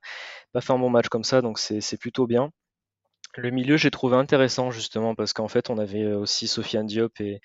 [0.52, 2.50] pas fait un bon match comme ça, donc c'est plutôt bien.
[3.36, 7.20] Le milieu, j'ai trouvé intéressant justement parce qu'en fait, on avait euh, aussi Sofiane Diop
[7.20, 7.40] et,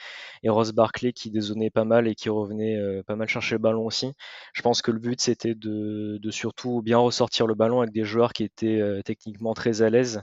[0.47, 3.85] Ross Barkley qui dézonaient pas mal et qui revenaient euh, pas mal chercher le ballon
[3.85, 4.13] aussi.
[4.53, 8.33] Je pense que le but, c'était de, surtout bien ressortir le ballon avec des joueurs
[8.33, 10.21] qui étaient euh, techniquement très à l'aise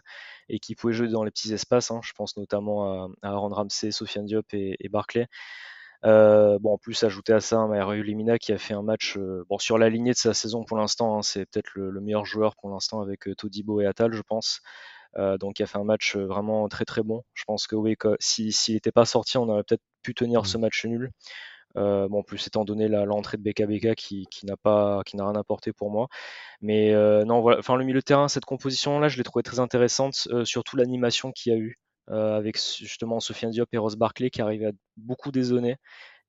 [0.49, 1.93] et qui pouvaient jouer dans les petits espaces.
[1.93, 2.01] Hein.
[2.03, 5.29] Je pense notamment à, Aaron Ramsey, Sofiane Diop et, Barclay.
[6.03, 9.17] bon, en plus, ajouter à ça, un Mario Limina qui a fait un match
[9.49, 11.17] bon, sur la lignée de sa saison pour l'instant.
[11.19, 11.23] Hein.
[11.23, 14.61] c'est peut-être le, meilleur joueur pour l'instant avec Todibo et Atal, je pense.
[15.19, 17.23] Euh, donc il a fait un match euh, vraiment très très bon.
[17.35, 20.61] Je pense que oui, s'il n'était pas sorti, on aurait peut-être pu tenir ce mmh.
[20.61, 21.11] match nul.
[21.77, 25.25] Euh, bon, en plus étant donné l'entrée de BKBK qui, qui n'a pas, qui n'a
[25.25, 26.09] rien apporté pour moi.
[26.61, 26.93] Mais
[27.25, 27.59] non, voilà.
[27.59, 31.53] Enfin, le milieu de terrain, cette composition-là, je l'ai trouvé très intéressante, surtout l'animation qu'il
[31.53, 35.77] y a eu avec justement Sofiane Diop et Ross Barclay qui arrivaient à beaucoup dézonner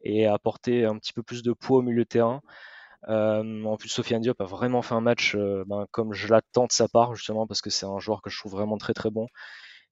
[0.01, 2.41] et à apporter un petit peu plus de poids au milieu de terrain.
[3.07, 6.87] En plus, Sofiane Diop a vraiment fait un match ben, comme je l'attends de sa
[6.87, 9.27] part, justement, parce que c'est un joueur que je trouve vraiment très très bon.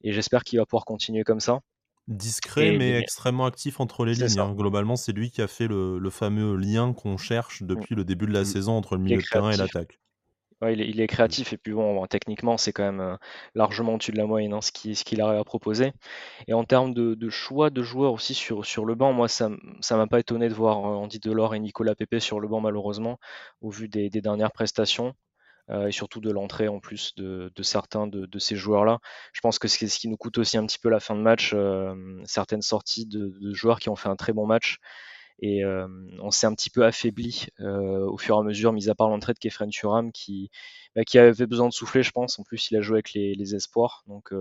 [0.03, 1.59] Et j'espère qu'il va pouvoir continuer comme ça.
[2.07, 4.39] Discret, mais extrêmement actif entre les lignes.
[4.39, 4.53] Hein.
[4.53, 8.33] Globalement, c'est lui qui a fait le, fameux lien qu'on cherche depuis le début de
[8.33, 9.99] la saison entre le milieu de terrain et l'attaque.
[10.63, 13.17] Il, est, créatif et puis bon, techniquement, c'est quand même
[13.55, 15.93] largement au-dessus de la moyenne hein, ce qu'il arrive à proposer.
[16.47, 20.07] Et en termes de, choix de joueurs aussi sur, le banc, moi, ça ne m'a
[20.07, 23.17] pas étonné de voir Andy Delors et Nicolas Pepe sur le banc, malheureusement,
[23.61, 25.15] au vu des dernières prestations.
[25.69, 28.99] Euh, et surtout de l'entrée en plus de, certains de, ces joueurs-là.
[29.33, 31.21] Je pense que c'est ce qui nous coûte aussi un petit peu la fin de
[31.21, 31.95] match, euh,
[32.25, 34.79] certaines sorties de, joueurs qui ont fait un très bon match.
[35.41, 35.87] Et euh,
[36.21, 39.33] on s'est un petit peu affaibli au fur et à mesure, mis à part l'entrée
[39.33, 40.51] de Kefren Turam qui,
[40.95, 42.39] bah, qui avait besoin de souffler, je pense.
[42.39, 44.03] En plus, il a joué avec les, espoirs.
[44.07, 44.33] Donc,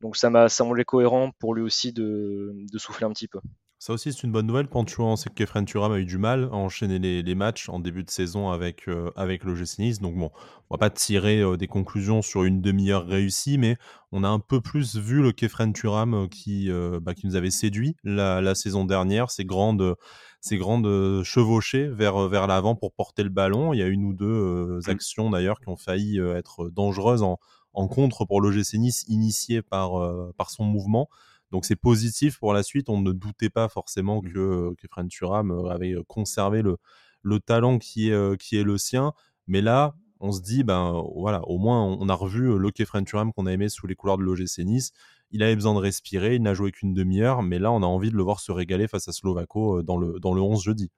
[0.00, 3.40] donc ça m'a semblé cohérent pour lui aussi de souffler un petit peu.
[3.80, 4.66] Ça aussi, c'est une bonne nouvelle.
[4.66, 8.02] Pancho, sait que Kefren Turam a eu du mal à enchaîner les, matchs en début
[8.02, 10.00] de saison avec, euh, avec le Nice.
[10.00, 10.32] Donc, bon,
[10.68, 13.76] on va pas tirer euh, des conclusions sur une demi-heure réussie, mais
[14.10, 16.68] on a un peu plus vu le Kefren Turam euh, qui,
[17.00, 19.30] bah, qui nous avait séduit la, saison dernière.
[19.30, 19.94] Ces grandes,
[20.40, 23.72] ces grandes chevauchées vers, vers l'avant pour porter le ballon.
[23.74, 24.90] Il y a une ou deux mmh.
[24.90, 27.38] actions d'ailleurs qui ont failli être dangereuses en,
[27.74, 29.92] en contre pour le Nice, initiées par,
[30.36, 31.08] par son mouvement.
[31.50, 32.88] Donc c'est positif pour la suite.
[32.88, 34.32] On ne doutait pas forcément mmh.
[34.32, 36.76] que, que Fred Thuram euh, avait euh, conservé le,
[37.22, 39.12] le talent qui est, euh, qui est le sien.
[39.46, 43.32] Mais là, on se dit, ben voilà, au moins on a revu le Kefren Thuram
[43.32, 44.92] qu'on a aimé sous les couleurs de l'OGC Nice.
[45.30, 48.10] Il avait besoin de respirer, il n'a joué qu'une demi-heure, mais là on a envie
[48.10, 50.90] de le voir se régaler face à Slovako dans le, dans le 11 jeudi.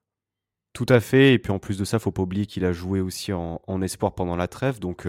[0.73, 3.01] Tout à fait, et puis en plus de ça, faut pas oublier qu'il a joué
[3.01, 5.07] aussi en, espoir pendant la trêve, donc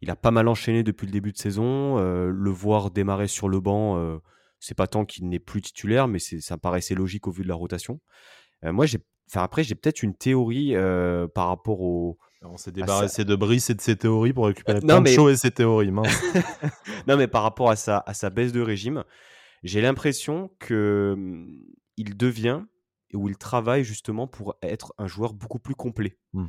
[0.00, 1.96] il a pas mal enchaîné depuis le début de saison.
[1.98, 4.20] le voir démarrer sur le banc,
[4.64, 7.54] c'est pas tant qu'il n'est plus titulaire, mais ça paraissait logique au vu de la
[7.54, 8.00] rotation.
[8.64, 8.98] Euh, moi, j'ai,
[9.30, 12.18] enfin après, j'ai peut-être une théorie euh, par rapport au.
[12.40, 15.50] On s'est débarrassé de Brice et de ses théories pour récupérer euh, Pancho et ses
[15.50, 15.90] théories.
[17.08, 19.04] non, mais par rapport à sa, à sa baisse de régime,
[19.62, 21.46] j'ai l'impression que mmh,
[21.98, 22.62] il devient
[23.12, 26.18] ou il travaille justement pour être un joueur beaucoup plus complet.
[26.32, 26.46] Mmh.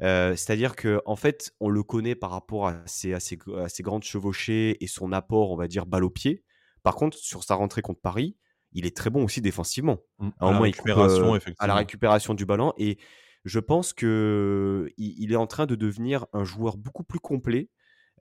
[0.00, 3.82] C'est-à-dire que en fait, on le connaît par rapport à ses, à ses, à ses
[3.82, 6.44] grandes chevauchées et son apport, on va dire, balle au pied.
[6.86, 8.36] Par contre, sur sa rentrée contre Paris,
[8.70, 9.98] il est très bon aussi défensivement.
[10.20, 10.28] Mmh.
[10.38, 12.72] À, la récupération, euh, à la récupération du ballon.
[12.78, 12.98] Et
[13.44, 17.70] je pense qu'il il est en train de devenir un joueur beaucoup plus complet,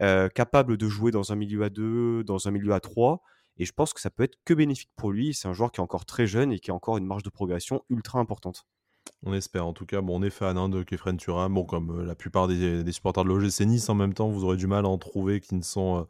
[0.02, 3.22] euh, capable de jouer dans un milieu à 2, dans un milieu à 3.
[3.58, 5.36] Et je pense que ça peut être que bénéfique pour lui.
[5.36, 7.30] C'est un joueur qui est encore très jeune et qui a encore une marge de
[7.30, 8.66] progression ultra importante.
[9.28, 9.66] On espère.
[9.66, 11.56] En tout cas, bon, on est fan hein, de Kefren Turam.
[11.56, 14.56] Bon, comme euh, la plupart des, supporters de l'OGC Nice, en même temps, vous aurez
[14.56, 16.04] du mal à en trouver qui ne sont, euh,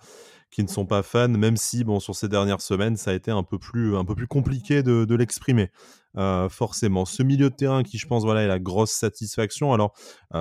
[0.52, 3.32] qui ne sont pas fans, même si, bon, sur ces dernières semaines, ça a été
[3.32, 5.72] un peu plus, un peu plus compliqué de, l'exprimer.
[6.18, 7.06] Euh, forcément.
[7.06, 9.74] Ce milieu de terrain qui, je pense, voilà, est la grosse satisfaction.
[9.74, 9.94] Alors,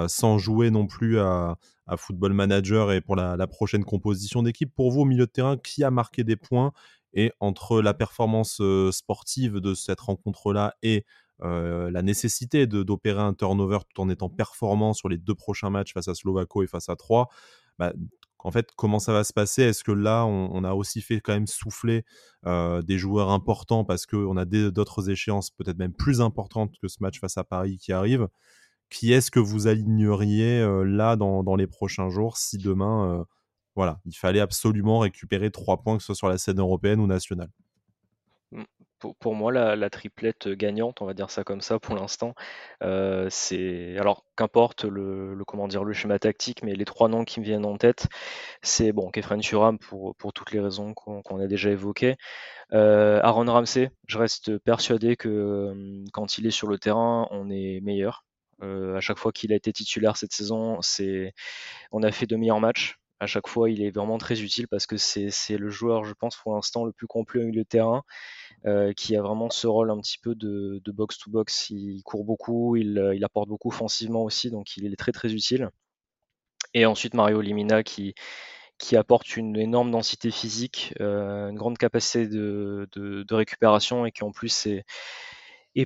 [0.09, 1.57] sans jouer non plus à,
[1.97, 5.57] Football Manager et pour la, la prochaine composition d'équipe, pour vous, au milieu de terrain,
[5.57, 6.73] qui a marqué des points?
[7.17, 8.61] Et entre la performance
[8.91, 11.05] sportive de cette rencontre-là et
[11.43, 15.93] euh, la nécessité d'opérer un turnover tout en étant performant sur les deux prochains matchs
[15.93, 17.29] face à Slovako et face à 3,
[17.79, 17.93] bah,
[18.39, 19.63] en fait, comment ça va se passer?
[19.63, 22.05] Est-ce que là, on, a aussi fait quand même souffler
[22.47, 26.99] euh, des joueurs importants parce qu'on a d'autres échéances peut-être même plus importantes que ce
[27.01, 28.29] match face à Paris qui arrive?
[28.91, 33.25] Qui est-ce que vous aligneriez euh, là dans, dans, les prochains jours si demain,
[33.77, 37.07] voilà, il fallait absolument récupérer trois points, que ce soit sur la scène européenne ou
[37.07, 37.51] nationale?
[38.99, 42.35] Pour, moi, la, triplette gagnante, on va dire ça comme ça pour l'instant,
[42.83, 47.41] euh, c'est alors qu'importe le, comment dire le schéma tactique, mais les trois noms qui
[47.41, 48.09] me viennent en tête,
[48.63, 52.17] c'est bon Kefren Turam pour, pour toutes les raisons qu'on a déjà évoquées.
[52.73, 57.51] Euh, Aaron Ramsey, je reste persuadé que euh, quand il est sur le terrain, on
[57.51, 58.25] est meilleur.
[58.63, 60.81] à chaque fois qu'il a été titulaire cette saison,
[61.93, 64.87] on a fait de meilleurs matchs à chaque fois, il est vraiment très utile parce
[64.87, 68.03] que c'est le joueur, je pense, pour l'instant, le plus complet au milieu de terrain,
[68.03, 68.44] euh,
[68.97, 71.71] qui a vraiment ce rôle un petit peu de, box-to-box.
[71.71, 75.71] Il court beaucoup, il, apporte beaucoup offensivement aussi, donc il est très très utile.
[76.73, 78.15] Et ensuite, Mario Limina qui,
[78.79, 84.33] qui apporte une énorme densité physique, euh, une grande capacité de, récupération et qui en
[84.33, 84.85] plus est,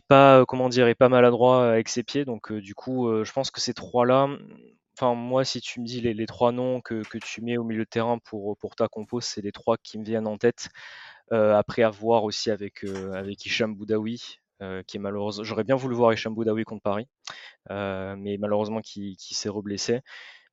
[0.08, 2.24] pas comment dire est pas maladroit avec ses pieds.
[2.24, 4.28] Donc euh, du coup, je pense que ces trois-là
[5.00, 7.88] Enfin, moi, si tu me dis les, trois noms que, tu mets au milieu de
[7.88, 10.70] terrain pour, pour ta compo, c'est les trois qui me viennent en tête.
[11.32, 15.44] Euh, après avoir aussi avec, euh, avec Hicham Boudaoui, euh, qui est malheureusement.
[15.44, 17.06] J'aurais bien voulu voir Hicham Boudaoui contre Paris,
[17.70, 20.00] mais malheureusement qui, qui s'est reblessé.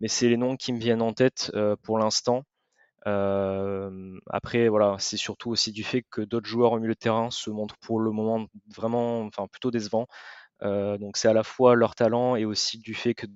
[0.01, 1.51] Mais c'est les noms qui me viennent en tête
[1.83, 2.43] pour l'instant.
[4.29, 7.49] après, voilà, c'est surtout aussi du fait que d'autres joueurs au milieu de terrain se
[7.49, 10.07] montrent pour le moment vraiment, enfin plutôt décevants.
[10.61, 13.27] donc c'est à la fois leur talent et aussi du fait que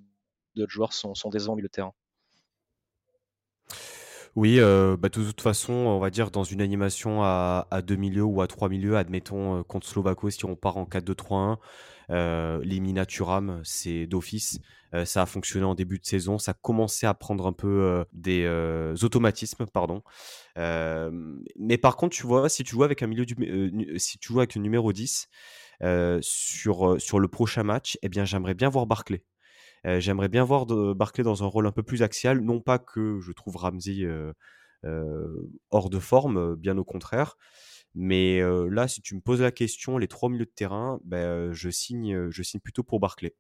[0.56, 1.94] d'autres joueurs sont, sont des milieu de terrain.
[4.36, 8.24] Oui, euh, bah, de toute façon, on va dire dans une animation à, deux milieux
[8.24, 11.58] ou à trois milieux, admettons euh, contre Slovako, si on part en 4-2-3-1,
[12.12, 14.60] euh, Turam, c'est d'office.
[14.96, 16.38] Euh, ça a fonctionné en début de saison.
[16.38, 18.48] Ça a commencé à prendre un peu des
[19.04, 20.04] automatismes, pardon.
[20.56, 23.26] mais par contre, tu vois, si tu joues avec un milieu
[23.98, 25.28] si tu joues avec le numéro 10
[26.22, 29.24] sur, sur le prochain match, eh bien, j'aimerais bien voir Barclay.
[29.86, 32.42] J'aimerais bien voir Barclay dans un rôle un peu plus axial.
[32.42, 34.08] Non pas que je trouve Ramsey
[35.72, 37.38] hors de forme, bien au contraire.
[37.96, 41.70] Mais là, si tu me poses la question, les trois milieux de terrain, ben, je,
[41.70, 43.36] signe, je signe plutôt pour Barclay.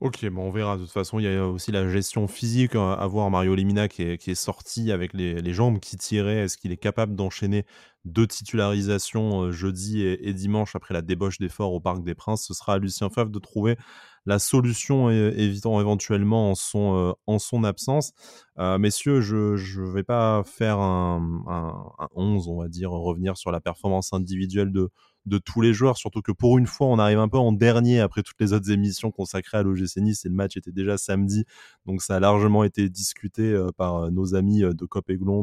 [0.00, 0.76] Ok, bon, on verra.
[0.76, 3.30] De toute façon, il y a aussi la gestion physique hein, à voir.
[3.30, 6.40] Mario Limina qui est, sorti avec les, jambes qui tiraient.
[6.40, 7.64] Est-ce qu'il est capable d'enchaîner
[8.04, 12.44] deux titularisations jeudi et, dimanche après la débauche d'efforts au Parc des Princes?
[12.46, 13.78] Ce sera à Lucien Favre de trouver
[14.26, 18.12] la solution évitant éventuellement en son, euh, absence.
[18.58, 23.52] Euh, messieurs, je ne vais pas faire un, un 11, on va dire, revenir sur
[23.52, 24.90] la performance individuelle de,
[25.26, 28.00] de tous les joueurs, surtout que pour une fois, on arrive un peu en dernier
[28.00, 31.44] après toutes les autres émissions consacrées à l'OGC Nice et le match était déjà samedi,
[31.84, 35.42] donc ça a largement été discuté euh, par euh, nos amis euh, de Cop Aiglon,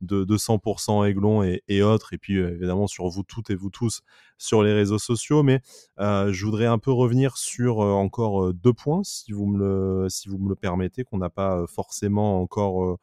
[0.00, 4.02] de, de, 100% Aiglon et, autres, et puis évidemment sur vous toutes et vous tous
[4.36, 5.60] sur les réseaux sociaux, mais
[5.98, 10.38] je voudrais un peu revenir sur encore deux points, si vous me le, si vous
[10.38, 12.98] me le permettez, qu'on n'a pas forcément encore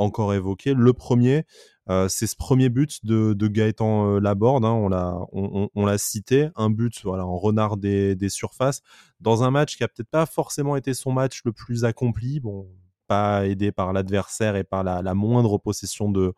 [0.00, 0.74] encore évoqué.
[0.74, 1.44] Le premier,
[1.88, 7.04] euh, c'est ce premier but de, Gaëtan euh, Laborde, hein, on l'a cité, un but
[7.06, 8.82] en renard des, surfaces
[9.20, 12.68] dans un match qui a peut-être pas forcément été son match le plus accompli, bon
[13.08, 16.32] pas aidé par l'adversaire et par la, moindre possession de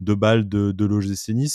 [0.00, 0.88] de balles de, de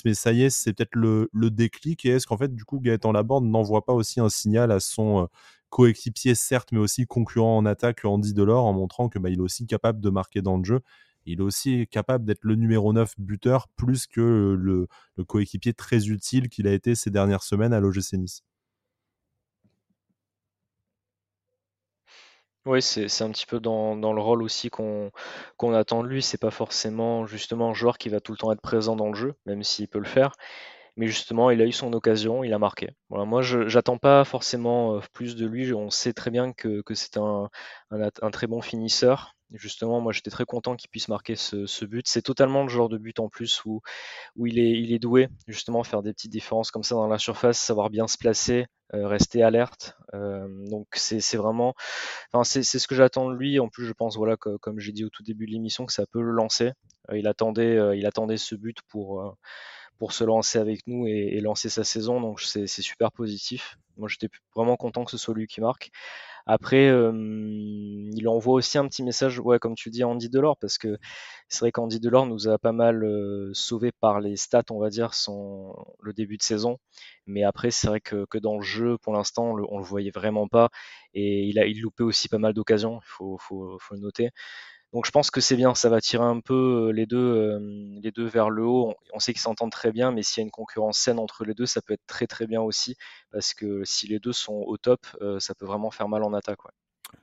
[0.06, 2.06] mais ça y est, c'est peut-être le, déclic.
[2.06, 5.24] Et est-ce qu'en fait, du coup, Gaëtan Laborde n'envoie pas aussi un signal à son
[5.24, 5.26] euh,
[5.70, 9.42] coéquipier, certes, mais aussi concurrent en attaque, Andy Delors, en montrant que bah, il est
[9.42, 10.82] aussi capable de marquer dans le jeu
[11.30, 14.88] il est aussi capable d'être le numéro 9 buteur plus que le,
[15.28, 18.44] coéquipier très utile qu'il a été ces dernières semaines à l'OGC Nice.
[22.66, 25.12] Oui, c'est un petit peu dans, le rôle aussi qu'on
[25.74, 26.22] attend de lui.
[26.22, 29.16] C'est pas forcément justement un joueur qui va tout le temps être présent dans le
[29.16, 30.34] jeu, même s'il peut le faire.
[30.98, 32.90] Mais justement, il a eu son occasion, il a marqué.
[33.10, 35.74] Voilà, moi, je n'attends pas forcément euh, plus de lui.
[35.74, 37.50] On sait très bien que, c'est un,
[38.32, 39.36] très bon finisseur.
[39.52, 42.08] Justement, moi j'étais très content qu'il puisse marquer ce, but.
[42.08, 43.82] C'est totalement le genre de but en plus où,
[44.36, 47.18] où il, est, il est doué, justement, faire des petites différences comme ça dans la
[47.18, 49.98] surface, savoir bien se placer, euh, rester alerte.
[50.14, 51.74] Euh, donc c'est vraiment,
[52.32, 53.60] enfin, c'est ce que j'attends de lui.
[53.60, 55.94] En plus, je pense, voilà, que, comme j'ai dit au tout début de l'émission, que
[55.94, 56.74] ça peut le lancer.
[57.10, 59.36] Euh, il, attendait, il attendait ce but pour,
[59.98, 62.22] pour se lancer avec nous et, et lancer sa saison.
[62.22, 63.78] Donc c'est super positif.
[63.98, 65.92] Moi j'étais vraiment content que ce soit lui qui marque.
[66.52, 70.98] Après, il envoie aussi un petit message, ouais, comme tu dis, Andy Delors, parce que
[71.48, 73.06] c'est vrai qu'Andy Delors nous a pas mal
[73.54, 76.80] sauvé par les stats, on va dire, son, le début de saison.
[77.28, 80.48] Mais après, c'est vrai que, dans le jeu, pour l'instant, on, le, le voyait vraiment
[80.48, 80.70] pas.
[81.14, 84.32] Et il a il loupait aussi pas mal d'occasions, il faut, faut, faut, le noter.
[84.94, 87.60] Donc je pense que c'est bien, ça va tirer un peu euh, les deux, euh,
[88.02, 88.96] les deux vers le haut.
[89.14, 91.54] On, sait qu'ils s'entendent très bien, mais s'il y a une concurrence saine entre les
[91.54, 92.96] deux, ça peut être très très bien aussi,
[93.32, 96.34] parce que si les deux sont au top, euh, ça peut vraiment faire mal en
[96.34, 96.66] attaque.
[96.66, 96.72] Ouais.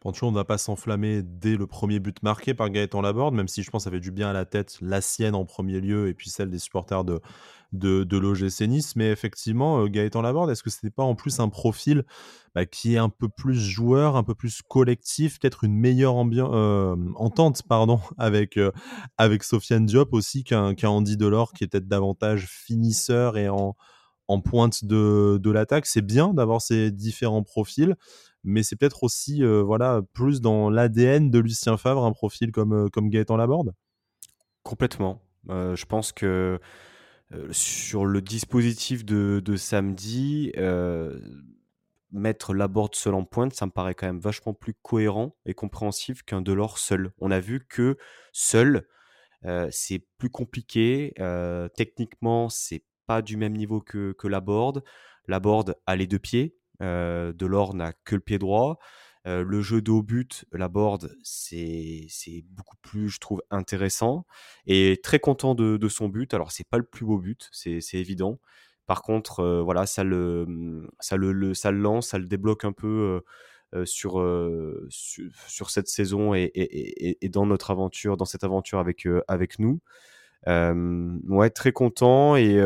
[0.05, 3.63] On ne va pas s'enflammer dès le premier but marqué par Gaëtan Laborde, même si
[3.63, 6.09] je pense que ça fait du bien à la tête, la sienne en premier lieu,
[6.09, 7.21] et puis celle des supporters de,
[7.73, 8.95] de, de l'OGC.
[8.97, 12.05] Mais effectivement, euh, Gaëtan Laborde, est-ce que ce n'était pas en plus un profil
[12.55, 16.97] bah, qui est un peu plus joueur, un peu plus collectif, peut-être une meilleure euh,
[17.17, 17.63] entente
[18.19, 18.71] avec, euh,
[19.19, 23.77] avec Sofiane Diop aussi qu'un Andy Delors qui est peut-être davantage finisseur et en,
[24.29, 25.87] en pointe de, de l'attaque?
[25.87, 27.97] C'est bien d'avoir ces différents profils,
[28.47, 33.11] mais c'est peut-être aussi voilà, plus dans l'ADN de Lucien Favre, un profil comme, comme
[33.11, 33.73] Gaëtan Laborde?
[34.63, 35.21] Complètement.
[35.49, 36.59] je pense que
[37.33, 41.19] euh, sur le dispositif de, samedi, euh,
[42.13, 46.23] mettre Laborde seul en pointe, ça me paraît quand même vachement plus cohérent et compréhensif
[46.23, 47.13] qu'un Delors seul.
[47.19, 47.97] On a vu que
[48.33, 48.87] seul,
[49.45, 51.15] euh, c'est plus compliqué.
[51.77, 54.85] techniquement, c'est pas du même niveau que, que Laborde.
[55.27, 56.57] Laborde a les deux pieds.
[56.81, 58.79] Delors n'a que le pied droit.
[59.25, 62.07] Le jeu de haut but, la board, c'est
[62.51, 64.25] beaucoup plus, je trouve, intéressant.
[64.67, 66.33] Et très content de, son but.
[66.33, 68.39] Alors, c'est pas le plus beau but, c'est évident.
[68.87, 73.21] Par contre, voilà, ça le, ça, le, ça le lance, ça le débloque un peu
[73.85, 74.25] sur,
[74.89, 79.81] sur, cette saison et, et, dans notre aventure, dans cette aventure avec, avec nous.
[80.47, 82.63] ouais, très content et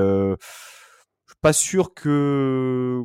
[1.41, 3.03] pas sûr que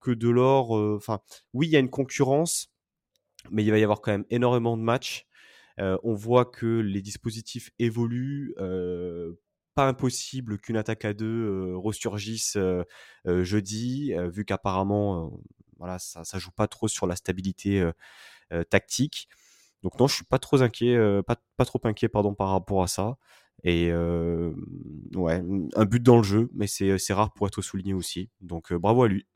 [0.00, 0.72] que Delors.
[0.72, 1.20] Enfin,
[1.52, 2.72] oui, il y a une concurrence,
[3.50, 5.26] mais il va y avoir quand même énormément de matchs.
[5.78, 8.54] on voit que les dispositifs évoluent.
[9.74, 12.58] pas impossible qu'une attaque à deux ressurgisse
[13.26, 15.40] jeudi, vu qu'apparemment,
[15.78, 17.88] voilà, ça, ça joue pas trop sur la stabilité
[18.68, 19.28] tactique.
[19.82, 22.86] Donc non, je suis pas trop inquiet, pas, pas, trop inquiet pardon par rapport à
[22.88, 23.16] ça.
[23.64, 25.42] Et ouais,
[25.76, 28.28] un but dans le jeu, mais c'est rare pour être souligné aussi.
[28.40, 29.26] Donc bravo à lui.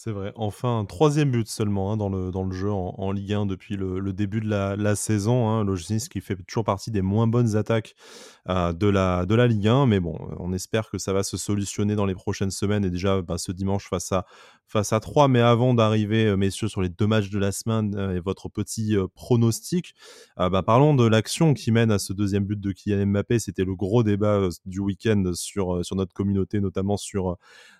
[0.00, 0.32] C'est vrai.
[0.36, 3.74] Enfin, un troisième but seulement hein, dans, le, dans le jeu en, Ligue 1 depuis
[3.74, 5.48] le, début de la, saison.
[5.48, 5.66] Hein,
[6.08, 7.96] qui fait toujours partie des moins bonnes attaques
[8.48, 9.86] euh, de, la, de la Ligue 1.
[9.86, 13.22] Mais bon, on espère que ça va se solutionner dans les prochaines semaines et déjà
[13.22, 14.24] bah, ce dimanche face à,
[14.68, 15.26] face à 3.
[15.26, 18.48] Mais avant d'arriver, euh, messieurs, sur les deux matchs de la semaine euh, et votre
[18.48, 19.96] petit pronostic,
[20.36, 23.40] bah, parlons de l'action qui mène à ce deuxième but de Kylian Mbappé.
[23.40, 27.36] C'était le gros débat du week-end sur, sur notre communauté, notamment sur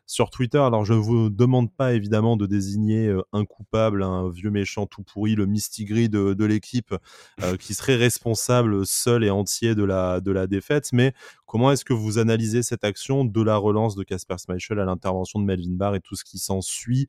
[0.09, 0.59] sur Twitter.
[0.59, 4.87] Alors, je ne vous demande pas évidemment de désigner euh, un coupable, un vieux méchant
[4.87, 6.95] tout pourri, le mistigris de, de l'équipe
[7.43, 11.13] euh, qui serait responsable seul et entier de la, de la défaite, mais
[11.47, 15.41] comment est-ce que vous analysez cette action de la relance de Casper Schmeichel à l'intervention
[15.41, 17.09] de Melvin Barr et tout ce qui s'ensuit?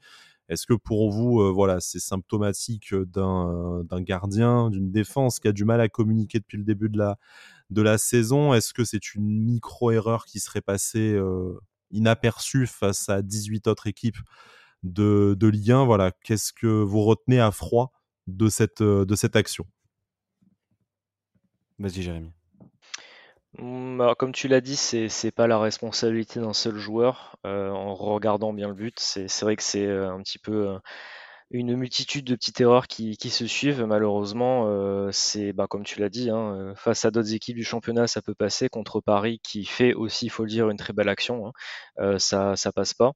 [0.50, 5.64] Est-ce que pour vous, euh, voilà, c'est symptomatique d'un gardien, d'une défense qui a du
[5.64, 7.18] mal à communiquer depuis le début de la,
[7.70, 8.54] de la saison?
[8.54, 11.18] Est-ce que c'est une micro-erreur qui serait passée
[11.92, 14.20] inaperçu face à 18 autres équipes
[14.84, 15.86] de, de Ligue 1.
[15.86, 17.92] Voilà, qu'est-ce que vous retenez à froid
[18.28, 19.66] de cette, euh, de cette action?
[21.80, 22.32] Vas-y, Jérémy.
[23.58, 27.38] Mmh, alors, comme tu l'as dit, c'est n'est pas la responsabilité d'un seul joueur.
[27.46, 30.78] Euh, en regardant bien le but, c'est vrai que c'est euh, un petit peu
[31.52, 33.84] une multitude de petites erreurs qui, se suivent.
[33.86, 37.64] Malheureusement, euh, c'est bah, comme tu l'as dit, hein, euh, face à d'autres équipes du
[37.64, 38.70] championnat, ça peut passer.
[38.70, 41.52] Contre Paris, qui fait aussi, il faut le dire, une très belle action, hein,
[42.00, 43.14] euh, ça, ça passe pas.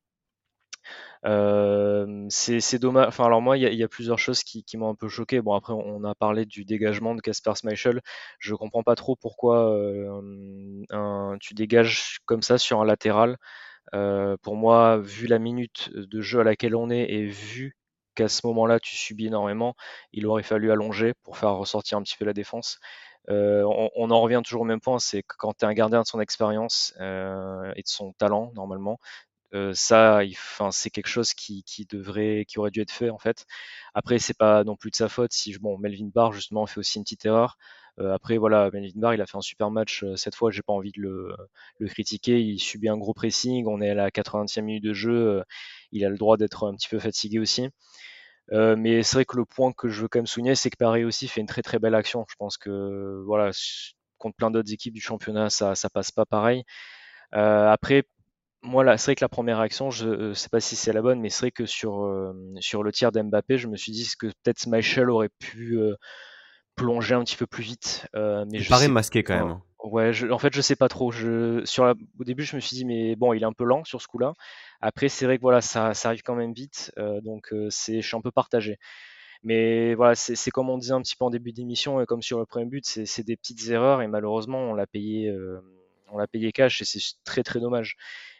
[2.29, 3.07] c'est dommage.
[3.07, 5.41] Enfin, alors moi, il y, a plusieurs choses qui, m'ont un peu choqué.
[5.41, 8.01] Bon, après, on a parlé du dégagement de Casper Schmeichel.
[8.39, 9.75] Je comprends pas trop pourquoi
[11.39, 13.37] tu dégages comme ça sur un latéral.
[14.41, 17.75] pour moi, vu la minute de jeu à laquelle on est et vu
[18.15, 19.75] qu'à ce moment-là, tu subis énormément.
[20.11, 22.79] Il aurait fallu allonger pour faire ressortir un petit peu la défense.
[23.29, 23.63] Euh,
[23.95, 26.07] on, en revient toujours au même point, c'est que quand tu es un gardien de
[26.07, 28.99] son expérience euh, et de son talent, normalement,
[29.53, 30.21] euh, ça,
[30.71, 33.45] c'est quelque chose qui, devrait, qui aurait dû être fait en fait.
[33.93, 35.31] Après, c'est pas non plus de sa faute.
[35.33, 37.57] Si bon, Melvin Barr justement fait aussi une petite erreur.
[37.99, 40.51] après, voilà, Melvin Barr, il a fait un super match cette fois.
[40.51, 41.35] J'ai pas envie de le,
[41.77, 42.41] le, critiquer.
[42.41, 43.67] Il subit un gros pressing.
[43.67, 45.43] On est à la 80e minute de jeu.
[45.93, 47.69] Il a le droit d'être un petit peu fatigué aussi.
[48.51, 50.77] Euh, mais c'est vrai que le point que je veux quand même souligner, c'est que
[50.77, 52.25] Paris aussi fait une très très belle action.
[52.29, 53.51] Je pense que voilà,
[54.17, 56.63] contre plein d'autres équipes du championnat, ça, ça passe pas pareil.
[57.35, 58.03] Euh, après,
[58.61, 60.93] moi, là, c'est vrai que la première action, je ne euh, sais pas si c'est
[60.93, 64.09] la bonne, mais c'est vrai que sur, sur le tir d'Mbappé, je me suis dit
[64.19, 65.79] que peut-être Schmeichel aurait pu
[66.75, 68.07] plonger un petit peu plus vite.
[68.13, 69.59] mais Il paraît masqué quand même.
[69.83, 71.11] Ouais, en fait, je sais pas trop.
[71.11, 73.65] Je, sur la, au début, je me suis dit, mais bon, il est un peu
[73.65, 74.33] lent sur ce coup-là.
[74.79, 78.01] Après, c'est vrai que voilà, ça, ça arrive quand même vite, euh, donc euh, c'est,
[78.01, 78.77] je suis un peu partagé.
[79.43, 82.39] Mais voilà, c'est, comme on disait un petit peu en début d'émission, et comme sur
[82.39, 85.61] le premier but, c'est, des petites erreurs et malheureusement, on l'a payé, euh,
[86.09, 87.97] on l'a payé cash et c'est très très dommage.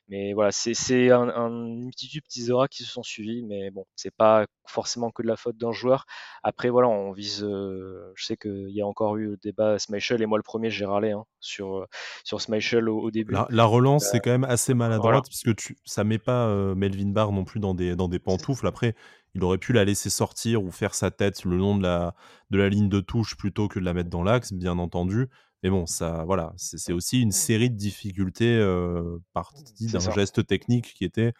[0.09, 3.71] Mais voilà, c'est un, un, une multitude de petits erreurs qui se sont suivis, mais
[3.71, 6.05] bon, c'est pas forcément que de la faute d'un joueur.
[6.43, 7.41] Après, voilà, on vise.
[7.43, 10.69] Euh, je sais qu'il y a encore eu le débat Smichel, et moi le premier,
[10.69, 11.85] j'ai râlé hein, sur, euh,
[12.25, 13.33] sur Smichel au, début.
[13.49, 17.31] La, relance, c'est quand même assez maladroite, puisque tu, ça met pas euh, Melvin Barr
[17.31, 18.67] non plus dans des, dans des pantoufles.
[18.67, 18.95] Après,
[19.35, 22.13] il aurait pu la laisser sortir ou faire sa tête le long de la,
[22.51, 25.29] de la ligne de touche plutôt que de la mettre dans l'axe, bien entendu.
[25.63, 30.93] Mais bon, ça, voilà, c'est aussi une série de difficultés euh, parties d'un geste technique
[30.93, 31.31] qui était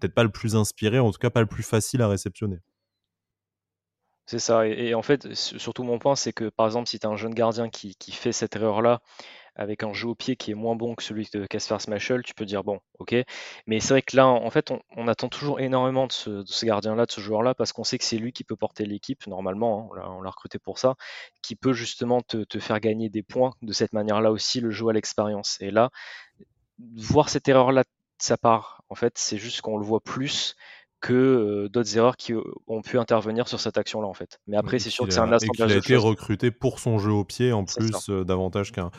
[0.00, 2.58] peut-être pas le plus inspiré, en tout cas pas le plus facile à réceptionner.
[4.26, 4.66] C'est ça.
[4.66, 7.34] Et, en fait, surtout mon point, c'est que par exemple, si tu as un jeune
[7.34, 9.00] gardien qui, qui fait cette erreur-là,
[9.56, 12.34] avec un jeu au pied qui est moins bon que celui de Casper Smashel, tu
[12.34, 13.14] peux dire bon, ok.
[13.66, 17.10] Mais c'est vrai que là, en fait, on, attend toujours énormément de ce, gardien-là, de
[17.10, 20.22] ce joueur-là, parce qu'on sait que c'est lui qui peut porter l'équipe, normalement, hein, on
[20.22, 20.94] l'a recruté pour ça,
[21.42, 24.92] qui peut justement te, faire gagner des points de cette manière-là aussi, le jeu à
[24.92, 25.56] l'expérience.
[25.60, 25.90] Et là,
[26.96, 27.84] voir cette erreur-là
[28.18, 30.56] sa part, en fait, c'est juste qu'on le voit plus
[31.06, 34.40] que euh, d'autres erreurs qui euh, ont pu intervenir sur cette action-là en fait.
[34.46, 35.70] Mais après, c'est sûr que c'est un assemblage.
[35.70, 38.90] Il a été recruté pour son jeu au pied en plus euh, davantage qu'un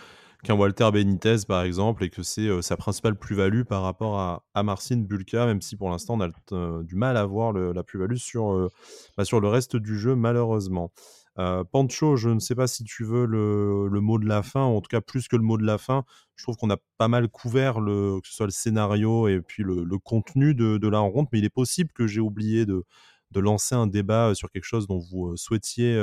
[0.44, 4.44] qu'un Walter Benitez, par exemple, et que c'est euh, sa principale plus-value par rapport à,
[4.54, 7.84] à Marcin Bulka, même si pour l'instant on a euh, du mal à voir la
[7.84, 8.70] plus-value sur, euh,
[9.18, 10.92] bah, sur le reste du jeu, malheureusement.
[11.40, 14.82] Euh, Pancho, je ne sais pas si tu veux le, mot de la fin, en
[14.82, 16.04] tout cas plus que le mot de la fin.
[16.36, 19.64] Je trouve qu'on a pas mal couvert le, que ce soit le scénario et puis
[19.64, 22.84] le, contenu de, la rencontre, mais il est possible que j'ai oublié de,
[23.32, 25.96] de lancer un débat sur quelque chose dont vous souhaitiez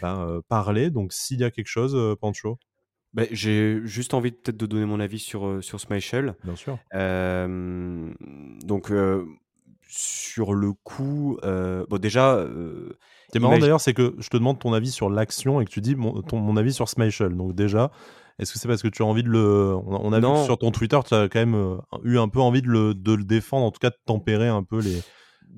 [0.00, 0.90] ben, parler.
[0.90, 2.58] Donc s'il y a quelque chose, Pancho.
[3.14, 6.34] Bah, j'ai juste envie peut-être de donner mon avis sur, sur Smichel.
[6.44, 6.78] Bien sûr.
[6.92, 8.90] donc,
[9.94, 12.46] sur le coup, bon, déjà.
[13.32, 15.80] C'est marrant d'ailleurs, c'est que je te demande ton avis sur l'action et que tu
[15.80, 17.34] dis mon, ton, mon avis sur Smichel.
[17.34, 17.90] Donc, déjà,
[18.38, 19.74] est-ce que c'est parce que tu as envie de le.
[19.86, 22.68] On a, vu sur ton Twitter, tu as quand même eu un peu envie de
[22.68, 25.02] le, de le défendre, en tout cas de tempérer un peu les,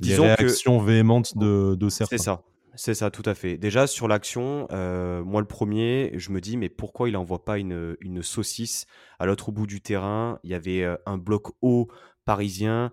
[0.01, 2.16] les réactions véhémentes de, de certains.
[2.16, 2.43] C'est ça.
[2.76, 3.57] C'est ça, tout à fait.
[3.57, 7.59] Déjà, sur l'action, euh, moi, le premier, je me dis, mais pourquoi il n'envoie pas
[7.59, 8.87] une, une saucisse
[9.20, 10.41] à l'autre bout du terrain?
[10.43, 11.89] Il y avait euh, un bloc haut
[12.24, 12.91] parisien.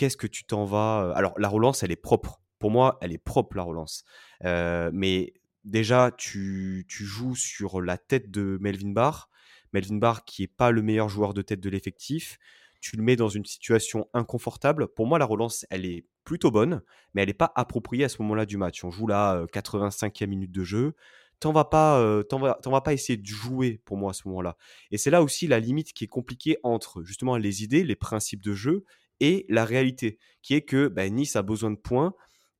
[0.00, 2.40] Qu'est-ce que tu t'en vas Alors, la relance, elle est propre.
[2.58, 4.04] Pour moi, elle est propre, la relance.
[4.42, 5.34] mais
[5.64, 9.28] déjà, tu, tu, joues sur la tête de Melvin Barr.
[9.74, 12.38] Melvin Barr, qui n'est pas le meilleur joueur de tête de l'effectif
[12.80, 14.88] tu le mets dans une situation inconfortable.
[14.88, 16.80] Pour moi, la relance, elle est plutôt bonne,
[17.12, 18.82] mais elle n'est pas appropriée à ce moment-là du match.
[18.84, 20.94] On joue là 85e minute de jeu.
[21.40, 24.56] T'en vas pas, euh, vas, vas pas essayer de jouer pour moi à ce moment-là.
[24.90, 28.42] Et c'est là aussi la limite qui est compliquée entre justement les idées, les principes
[28.42, 28.84] de jeu
[29.20, 32.14] et la réalité, qui est que ben, Nice a besoin de points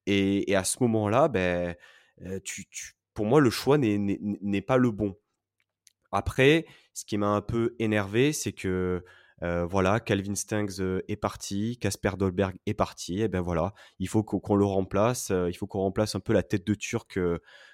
[0.06, 1.74] et, à ce moment-là, ben,
[2.22, 2.66] euh, tu,
[3.14, 5.16] pour moi, le choix n'est pas le bon.
[6.12, 9.04] Après, ce qui m'a un peu énervé, c'est que
[9.43, 14.09] euh, voilà, Calvin Stangs euh, est parti, Casper Dolberg est parti, et ben voilà, il
[14.09, 17.18] faut qu'on le remplace, euh, il faut qu'on remplace un peu la tête de Turc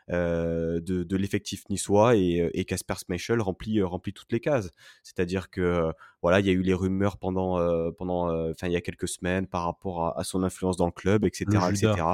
[0.09, 4.71] de, l'effectif niçois et Casper Schmeichel remplit, remplit toutes les cases.
[5.03, 5.91] C'est-à-dire que
[6.23, 7.59] voilà, il y a eu les rumeurs pendant,
[7.93, 11.25] pendant, enfin il y a quelques semaines par rapport à, son influence dans le club,
[11.25, 12.05] etc., le etc.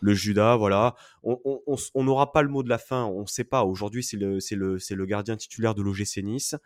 [0.00, 0.96] Le Judas, voilà.
[1.22, 3.62] On n'aura pas le mot de la fin, on ne sait pas.
[3.62, 6.56] Aujourd'hui, c'est le, le, le gardien titulaire de l'OGC Nice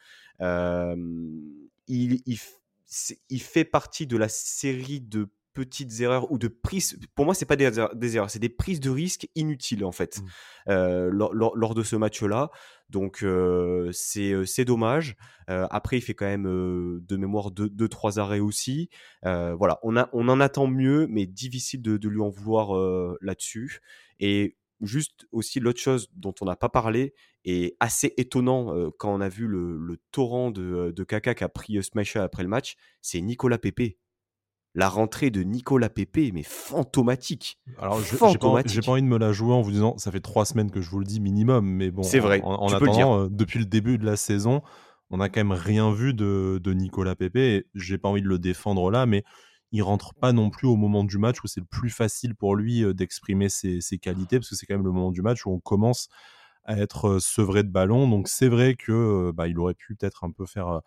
[1.88, 6.98] il, il, fait partie de la série de petites erreurs ou de prises.
[7.14, 10.70] Pour moi, c'est pas des, erreurs, c'est des prises de risques inutiles en fait mmh.
[10.70, 12.50] euh, lors, de ce match-là.
[12.90, 15.16] Donc euh, euh, c'est dommage.
[15.48, 18.90] après, il fait quand même de mémoire deux, trois arrêts aussi.
[19.22, 22.78] voilà, on, a, on en attend mieux, mais difficile de, de lui en vouloir
[23.22, 23.80] là-dessus.
[24.20, 27.14] Et juste aussi l'autre chose dont on n'a pas parlé
[27.46, 31.82] et assez étonnant quand on a vu le, torrent de, de Kaka qui a pris
[31.82, 33.96] Smasher après le match, c'est Nicolas Pepe.
[34.74, 37.58] La rentrée de Nicolas Pepe, mais fantomatique.
[37.78, 40.44] Alors, j'ai pas, pas, envie de me la jouer en vous disant, ça fait trois
[40.44, 42.42] semaines que je vous le dis minimum, mais bon, c'est vrai.
[42.44, 44.60] En, attendant, depuis le début de la saison,
[45.08, 47.14] on n'a quand même rien vu de, de Nicolas.
[47.20, 49.24] Et j'ai pas envie de le défendre là, mais
[49.72, 52.54] il rentre pas non plus au moment du match où c'est le plus facile pour
[52.54, 55.60] lui d'exprimer ses, qualités, parce que c'est quand même le moment du match où on
[55.60, 56.08] commence
[56.66, 58.08] à être sevré de ballon.
[58.08, 60.82] Donc c'est vrai que bah, il aurait pu peut-être un peu faire,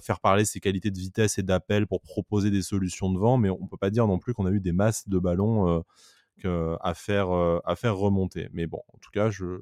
[0.00, 3.66] faire parler ses qualités de vitesse et d'appel pour proposer des solutions devant, mais on
[3.66, 5.84] peut pas dire non plus qu'on a eu des masses de ballons
[6.44, 7.30] à, faire,
[7.64, 8.48] à faire remonter.
[8.52, 9.60] Mais bon, en tout cas, je,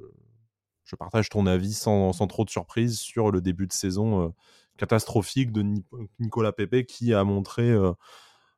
[0.85, 4.35] je partage ton avis sans, sans, trop de surprise sur le début de saison
[4.77, 5.65] catastrophique de
[6.19, 7.75] Nicolas Pepe qui a montré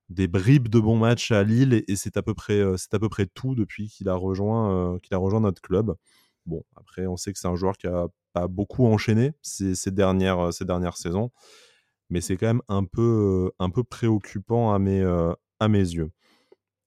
[0.09, 3.26] des bribes de bons matchs à Lille et, c'est à peu près à peu près
[3.26, 5.95] tout depuis qu'il a rejoint qu'il a rejoint notre club.
[6.47, 10.38] Bon, après on sait que c'est un joueur qui a pas beaucoup enchaîné ces, dernières
[10.38, 11.30] euh, ces dernières saisons,
[12.11, 15.03] mais c'est quand même un peu un peu préoccupant à mes
[15.61, 16.11] à mes yeux.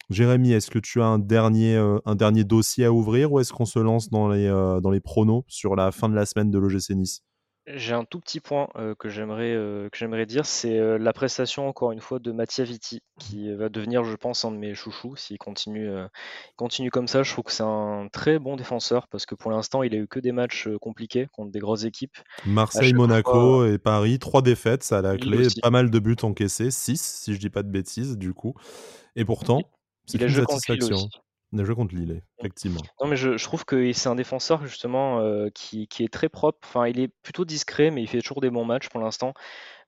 [0.09, 3.65] Jérémy, est-ce que tu as un dernier, un dernier dossier à ouvrir ou est-ce qu'on
[3.65, 6.91] se lance dans les, dans les pronos sur la fin de la semaine de l'OGC
[6.91, 7.23] Nice?
[7.67, 8.67] J'ai un tout petit point
[8.99, 9.53] que j'aimerais
[9.91, 14.03] que j'aimerais dire, c'est la prestation encore une fois de Mattia Vitti, qui va devenir,
[14.03, 15.89] je pense, un de mes chouchous s'il continue,
[16.57, 17.23] continue comme ça.
[17.23, 20.07] Je trouve que c'est un très bon défenseur parce que pour l'instant, il a eu
[20.07, 22.17] que des matchs compliqués contre des grosses équipes.
[22.45, 26.71] Marseille, Monaco et Paris, trois défaites, ça a la clé, pas mal de buts encaissés,
[26.71, 28.53] 6 si je dis pas de bêtises du coup.
[29.15, 29.61] Et pourtant,
[30.05, 31.09] c'est une satisfaction.
[31.53, 32.81] A joué contre Lille, effectivement.
[33.01, 36.59] Non, mais je, trouve que c'est un défenseur justement euh, qui, est très propre.
[36.67, 39.33] Enfin, il est plutôt discret, mais il fait toujours des bons matchs pour l'instant.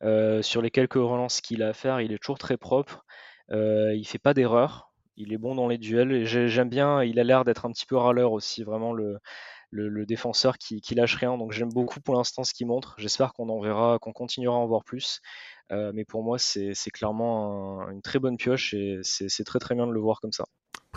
[0.03, 3.05] Euh, sur les quelques relances qu'il a à faire, il est toujours très propre.
[3.51, 4.91] Euh, il fait pas d'erreur.
[5.17, 6.25] Il est bon dans les duels.
[6.25, 7.03] J'aime bien.
[7.03, 9.19] Il a l'air d'être un petit peu râleur aussi, vraiment le,
[9.71, 11.37] le, défenseur qui, qui, lâche rien.
[11.37, 12.95] Donc j'aime beaucoup pour l'instant ce qu'il montre.
[12.97, 15.21] J'espère qu'on en verra, qu'on continuera à en voir plus.
[15.71, 19.91] mais pour moi, c'est clairement une très bonne pioche et c'est très très bien de
[19.91, 20.45] le voir comme ça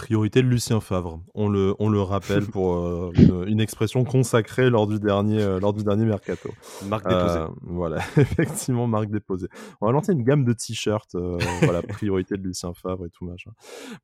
[0.01, 1.20] Priorité de Lucien Favre.
[1.34, 3.12] On le, on le rappelle pour euh,
[3.46, 6.48] une, expression consacrée lors du dernier, euh, lors du dernier mercato.
[6.86, 7.38] Marque déposée.
[7.38, 9.48] Euh, voilà, effectivement, marque déposée.
[9.82, 11.14] On va lancer une gamme de t-shirts.
[11.62, 13.51] voilà, priorité de Lucien Favre et tout machin.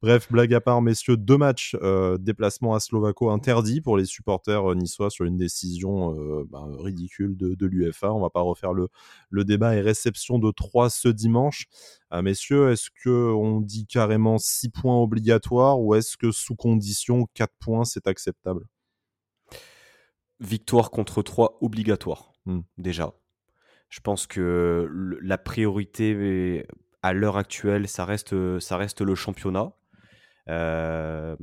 [0.03, 1.75] Bref, blague à part, messieurs, deux matchs
[2.21, 6.15] déplacement à Slovako interdit pour les supporters niçois sur une décision
[6.51, 8.13] ben, ridicule de, de l'UFA.
[8.13, 8.89] On va pas refaire le,
[9.31, 11.67] le débat et réception de 3 ce dimanche.
[12.11, 17.53] Ah, messieurs, est-ce qu'on dit carrément 6 points obligatoires ou est-ce que sous condition 4
[17.59, 18.67] points c'est acceptable?
[20.41, 22.61] Victoire contre 3 obligatoire, hmm.
[22.79, 23.15] déjà.
[23.89, 24.89] Je pense que
[25.23, 26.67] la priorité
[27.03, 29.73] à l'heure actuelle, ça reste, ça reste le championnat.
[30.49, 31.37] Euh,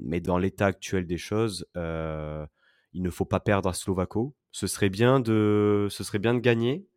[0.00, 2.46] mais dans l'état actuel des choses, euh,
[2.92, 4.34] il ne faut pas perdre à Slovako.
[4.50, 6.89] Ce serait bien de, ce serait bien de gagner, euh,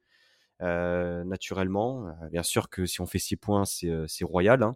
[0.64, 2.08] naturellement.
[2.08, 4.64] Euh, bien sûr que si on fait 6 points, c'est euh, royal.
[4.64, 4.76] Hein.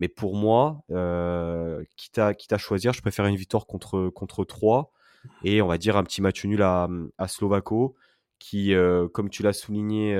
[0.00, 0.82] Mais pour moi,
[1.96, 4.92] quitte, à, quitte à choisir, je préfère une victoire contre, contre 3
[5.42, 7.96] et on va dire un petit match nul à, à Slovako
[8.38, 8.74] qui,
[9.14, 10.14] comme tu l'as souligné,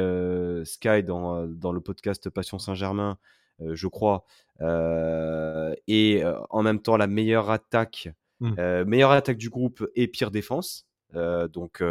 [0.65, 3.19] Sky, dans, dans, le podcast Passion Saint-Germain,
[3.61, 4.25] je crois,
[4.63, 8.09] et en même temps la meilleure attaque,
[8.41, 8.85] mmh.
[8.85, 10.89] meilleure attaque du groupe et pire défense.
[11.13, 11.83] donc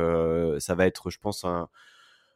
[0.58, 1.70] ça va être, je pense, un,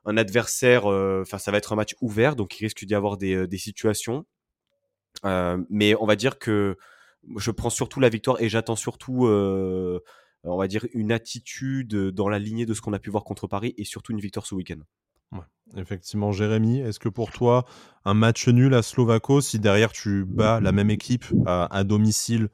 [0.05, 3.17] un adversaire, euh, enfin ça va être un match ouvert, donc il risque d'y avoir
[3.17, 4.25] des, euh, situations.
[5.25, 6.77] Euh, mais on va dire que
[7.37, 12.39] je prends surtout la victoire et j'attends surtout, on va dire, une attitude dans la
[12.39, 14.79] lignée de ce qu'on a pu voir contre Paris et surtout une victoire ce week-end.
[15.75, 17.65] effectivement, Jérémy, est-ce que pour toi,
[18.05, 22.49] un match nul à Slovako, si derrière tu bats la même équipe à domicile,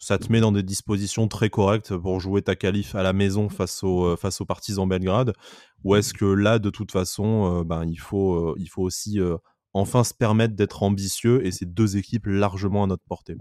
[0.00, 3.50] ça te met dans des dispositions très correctes pour jouer ta qualif à la maison
[3.50, 5.34] face, au, euh, face aux partisans Belgrade.
[5.84, 9.20] Ou est-ce que là, de toute façon, euh, ben, il, faut, euh, il faut aussi
[9.72, 13.36] enfin se permettre d'être ambitieux et ces deux équipes largement à notre portée.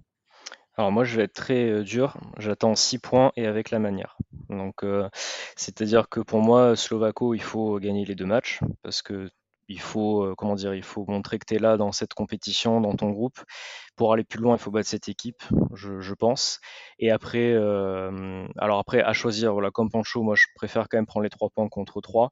[0.78, 4.16] Alors moi je vais être très dur, j'attends 6 points et avec la manière.
[4.48, 4.86] Donc
[5.58, 9.30] c'est-à-dire que pour moi Slovako il faut gagner les deux matchs parce que
[9.70, 12.82] il faut, euh, comment dire, il faut montrer que tu es là dans cette compétition,
[12.82, 13.40] dans ton groupe.
[13.96, 15.44] Pour aller plus loin, il faut battre cette équipe,
[15.74, 16.60] je, pense.
[16.98, 21.06] Et après, euh, alors après, à choisir, voilà, comme Pancho, moi, je préfère quand même
[21.06, 22.32] prendre les trois points contre trois.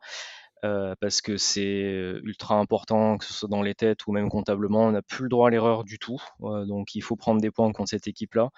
[0.66, 4.86] Euh, parce que c'est ultra important, que ce soit dans les têtes ou même comptablement,
[4.86, 6.20] on n'a plus le droit à l'erreur du tout.
[6.40, 8.50] donc il faut prendre des points contre cette équipe-là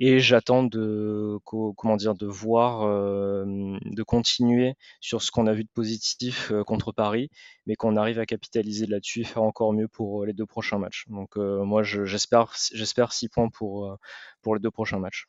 [0.00, 5.70] et j'attends de comment dire de voir de continuer sur ce qu'on a vu de
[5.74, 7.30] positif contre Paris
[7.66, 11.04] mais qu'on arrive à capitaliser là-dessus et faire encore mieux pour les deux prochains matchs.
[11.08, 13.96] Donc moi j'espère j'espère six points pour
[14.42, 15.26] pour les deux prochains matchs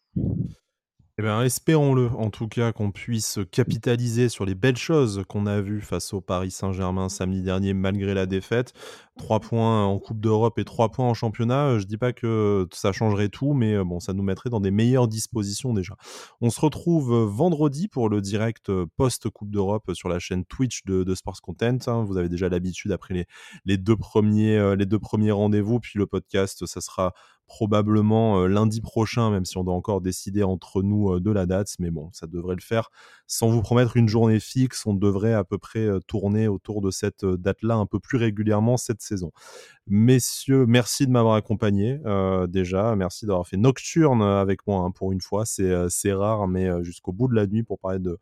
[1.19, 5.61] eh bien, espérons-le, en tout cas, qu'on puisse capitaliser sur les belles choses qu'on a
[5.61, 8.73] vues face au Paris Saint-Germain samedi dernier, malgré la défaite.
[9.19, 11.77] Trois points en Coupe d'Europe et trois points en championnat.
[11.77, 15.07] Je dis pas que ça changerait tout, mais bon, ça nous mettrait dans des meilleures
[15.07, 15.95] dispositions déjà.
[16.41, 21.41] On se retrouve vendredi pour le direct post-Coupe d'Europe sur la chaîne Twitch de, Sports
[21.43, 21.77] Content.
[21.85, 22.03] Hein.
[22.05, 23.25] Vous avez déjà l'habitude après les,
[23.65, 27.13] les deux premiers, les deux premiers rendez-vous, puis le podcast, ça sera
[27.47, 31.45] probablement euh, lundi prochain, même si on doit encore décider entre nous euh, de la
[31.45, 31.69] date.
[31.79, 32.89] Mais bon, ça devrait le faire.
[33.27, 36.91] Sans vous promettre une journée fixe, on devrait à peu près euh, tourner autour de
[36.91, 39.31] cette date-là un peu plus régulièrement cette saison.
[39.87, 41.99] Messieurs, merci de m'avoir accompagné
[42.47, 42.95] déjà.
[42.95, 45.43] Merci d'avoir fait nocturne avec moi hein, pour une fois.
[45.45, 48.17] C'est rare, mais jusqu'au bout de la nuit pour parler de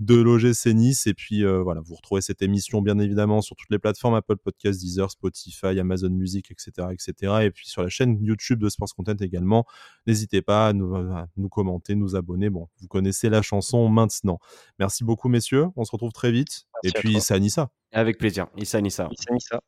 [0.00, 1.06] de l'OGC Nice.
[1.06, 4.36] Et puis euh, voilà, vous retrouvez cette émission bien évidemment sur toutes les plateformes Apple
[4.36, 7.34] Podcasts, Deezer, Spotify, Amazon Music, etc., etc.
[7.42, 9.66] Et puis sur la chaîne YouTube de Sports Content également.
[10.06, 10.96] N'hésitez pas à nous,
[11.36, 12.50] nous, commenter, nous abonner.
[12.50, 14.40] Bon, vous connaissez la chanson maintenant.
[14.78, 15.66] Merci beaucoup messieurs.
[15.76, 16.66] On se retrouve très vite.
[16.82, 17.70] et puis Issa Nissa.
[17.92, 18.46] Avec plaisir.
[18.56, 19.08] Issa Nissa.
[19.12, 19.60] Issa Nissa.